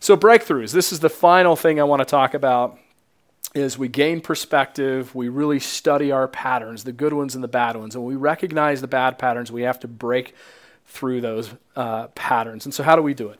So, 0.00 0.16
breakthroughs. 0.16 0.72
This 0.72 0.92
is 0.92 0.98
the 0.98 1.10
final 1.10 1.54
thing 1.54 1.80
I 1.80 1.84
want 1.84 2.00
to 2.00 2.06
talk 2.06 2.34
about 2.34 2.76
is 3.54 3.78
we 3.78 3.88
gain 3.88 4.20
perspective, 4.20 5.14
we 5.14 5.28
really 5.28 5.58
study 5.58 6.12
our 6.12 6.28
patterns, 6.28 6.84
the 6.84 6.92
good 6.92 7.12
ones 7.12 7.34
and 7.34 7.42
the 7.42 7.48
bad 7.48 7.76
ones. 7.76 7.94
And 7.94 8.04
we 8.04 8.14
recognize 8.14 8.80
the 8.80 8.88
bad 8.88 9.18
patterns, 9.18 9.50
we 9.50 9.62
have 9.62 9.80
to 9.80 9.88
break 9.88 10.34
through 10.88 11.20
those 11.20 11.54
uh, 11.76 12.08
patterns. 12.08 12.64
And 12.64 12.74
so, 12.74 12.82
how 12.82 12.96
do 12.96 13.02
we 13.02 13.14
do 13.14 13.28
it? 13.28 13.38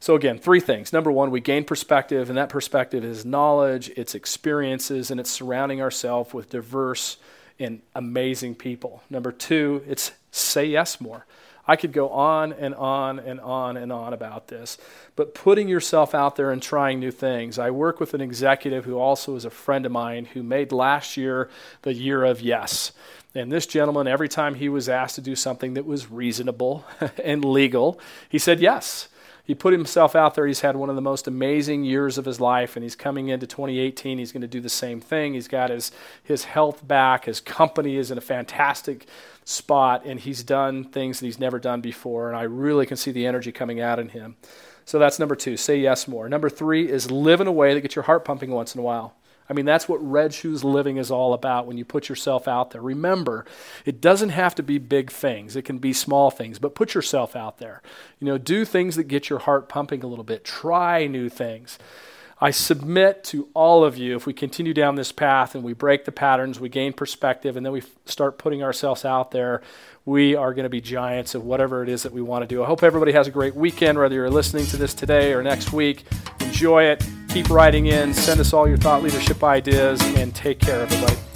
So, 0.00 0.14
again, 0.14 0.38
three 0.38 0.60
things. 0.60 0.92
Number 0.92 1.10
one, 1.10 1.30
we 1.30 1.40
gain 1.40 1.64
perspective, 1.64 2.28
and 2.28 2.38
that 2.38 2.48
perspective 2.48 3.04
is 3.04 3.24
knowledge, 3.24 3.90
it's 3.96 4.14
experiences, 4.14 5.10
and 5.10 5.18
it's 5.18 5.30
surrounding 5.30 5.80
ourselves 5.80 6.32
with 6.32 6.50
diverse 6.50 7.16
and 7.58 7.82
amazing 7.94 8.54
people. 8.54 9.02
Number 9.10 9.32
two, 9.32 9.82
it's 9.86 10.12
say 10.30 10.66
yes 10.66 11.00
more. 11.00 11.26
I 11.68 11.74
could 11.74 11.92
go 11.92 12.10
on 12.10 12.52
and 12.52 12.74
on 12.76 13.18
and 13.18 13.40
on 13.40 13.76
and 13.76 13.90
on 13.90 14.12
about 14.12 14.46
this, 14.48 14.78
but 15.16 15.34
putting 15.34 15.66
yourself 15.66 16.14
out 16.14 16.36
there 16.36 16.52
and 16.52 16.62
trying 16.62 17.00
new 17.00 17.10
things. 17.10 17.58
I 17.58 17.70
work 17.70 17.98
with 17.98 18.14
an 18.14 18.20
executive 18.20 18.84
who 18.84 18.98
also 18.98 19.34
is 19.34 19.44
a 19.44 19.50
friend 19.50 19.84
of 19.84 19.90
mine 19.90 20.26
who 20.26 20.44
made 20.44 20.70
last 20.70 21.16
year 21.16 21.50
the 21.82 21.92
year 21.92 22.22
of 22.24 22.40
yes. 22.40 22.92
And 23.34 23.52
this 23.52 23.66
gentleman, 23.66 24.06
every 24.06 24.28
time 24.28 24.54
he 24.54 24.68
was 24.68 24.88
asked 24.88 25.16
to 25.16 25.20
do 25.20 25.36
something 25.36 25.74
that 25.74 25.84
was 25.84 26.10
reasonable 26.10 26.84
and 27.24 27.44
legal, 27.44 28.00
he 28.28 28.38
said 28.38 28.60
yes. 28.60 29.08
He 29.46 29.54
put 29.54 29.72
himself 29.72 30.16
out 30.16 30.34
there. 30.34 30.46
He's 30.46 30.62
had 30.62 30.74
one 30.74 30.90
of 30.90 30.96
the 30.96 31.02
most 31.02 31.28
amazing 31.28 31.84
years 31.84 32.18
of 32.18 32.24
his 32.24 32.40
life, 32.40 32.74
and 32.74 32.82
he's 32.82 32.96
coming 32.96 33.28
into 33.28 33.46
2018. 33.46 34.18
He's 34.18 34.32
going 34.32 34.40
to 34.40 34.48
do 34.48 34.60
the 34.60 34.68
same 34.68 35.00
thing. 35.00 35.34
He's 35.34 35.46
got 35.46 35.70
his, 35.70 35.92
his 36.20 36.44
health 36.44 36.86
back. 36.86 37.26
His 37.26 37.40
company 37.40 37.94
is 37.94 38.10
in 38.10 38.18
a 38.18 38.22
fantastic 38.22 39.06
spot, 39.44 40.04
and 40.04 40.18
he's 40.18 40.42
done 40.42 40.82
things 40.82 41.20
that 41.20 41.26
he's 41.26 41.38
never 41.38 41.60
done 41.60 41.80
before. 41.80 42.28
And 42.28 42.36
I 42.36 42.42
really 42.42 42.86
can 42.86 42.96
see 42.96 43.12
the 43.12 43.24
energy 43.24 43.52
coming 43.52 43.80
out 43.80 44.00
in 44.00 44.08
him. 44.08 44.34
So 44.84 44.98
that's 44.98 45.20
number 45.20 45.36
two. 45.36 45.56
Say 45.56 45.78
yes 45.78 46.08
more. 46.08 46.28
Number 46.28 46.50
three 46.50 46.90
is 46.90 47.12
live 47.12 47.40
in 47.40 47.46
a 47.46 47.52
way 47.52 47.72
that 47.72 47.82
gets 47.82 47.94
your 47.94 48.04
heart 48.04 48.24
pumping 48.24 48.50
once 48.50 48.74
in 48.74 48.80
a 48.80 48.84
while. 48.84 49.14
I 49.48 49.52
mean, 49.52 49.64
that's 49.64 49.88
what 49.88 49.98
Red 49.98 50.34
Shoes 50.34 50.64
Living 50.64 50.96
is 50.96 51.10
all 51.10 51.32
about 51.32 51.66
when 51.66 51.78
you 51.78 51.84
put 51.84 52.08
yourself 52.08 52.48
out 52.48 52.70
there. 52.70 52.82
Remember, 52.82 53.44
it 53.84 54.00
doesn't 54.00 54.30
have 54.30 54.54
to 54.56 54.62
be 54.62 54.78
big 54.78 55.10
things, 55.10 55.56
it 55.56 55.62
can 55.62 55.78
be 55.78 55.92
small 55.92 56.30
things, 56.30 56.58
but 56.58 56.74
put 56.74 56.94
yourself 56.94 57.36
out 57.36 57.58
there. 57.58 57.82
You 58.20 58.26
know, 58.26 58.38
do 58.38 58.64
things 58.64 58.96
that 58.96 59.04
get 59.04 59.30
your 59.30 59.40
heart 59.40 59.68
pumping 59.68 60.02
a 60.02 60.06
little 60.06 60.24
bit, 60.24 60.44
try 60.44 61.06
new 61.06 61.28
things. 61.28 61.78
I 62.38 62.50
submit 62.50 63.24
to 63.24 63.48
all 63.54 63.82
of 63.82 63.96
you 63.96 64.14
if 64.14 64.26
we 64.26 64.34
continue 64.34 64.74
down 64.74 64.96
this 64.96 65.10
path 65.10 65.54
and 65.54 65.64
we 65.64 65.72
break 65.72 66.04
the 66.04 66.12
patterns, 66.12 66.60
we 66.60 66.68
gain 66.68 66.92
perspective, 66.92 67.56
and 67.56 67.64
then 67.64 67.72
we 67.72 67.80
f- 67.80 67.88
start 68.04 68.36
putting 68.36 68.62
ourselves 68.62 69.06
out 69.06 69.30
there, 69.30 69.62
we 70.04 70.34
are 70.34 70.52
going 70.52 70.64
to 70.64 70.70
be 70.70 70.82
giants 70.82 71.34
of 71.34 71.44
whatever 71.44 71.82
it 71.82 71.88
is 71.88 72.02
that 72.02 72.12
we 72.12 72.20
want 72.20 72.42
to 72.42 72.46
do. 72.46 72.62
I 72.62 72.66
hope 72.66 72.82
everybody 72.82 73.12
has 73.12 73.26
a 73.26 73.30
great 73.30 73.54
weekend, 73.54 73.98
whether 73.98 74.14
you're 74.14 74.28
listening 74.28 74.66
to 74.66 74.76
this 74.76 74.92
today 74.92 75.32
or 75.32 75.42
next 75.42 75.72
week. 75.72 76.04
Enjoy 76.40 76.84
it. 76.84 77.02
Keep 77.36 77.50
writing 77.50 77.84
in. 77.84 78.14
Send 78.14 78.40
us 78.40 78.54
all 78.54 78.66
your 78.66 78.78
thought 78.78 79.02
leadership 79.02 79.44
ideas 79.44 80.00
and 80.16 80.34
take 80.34 80.58
care, 80.58 80.80
everybody. 80.80 81.35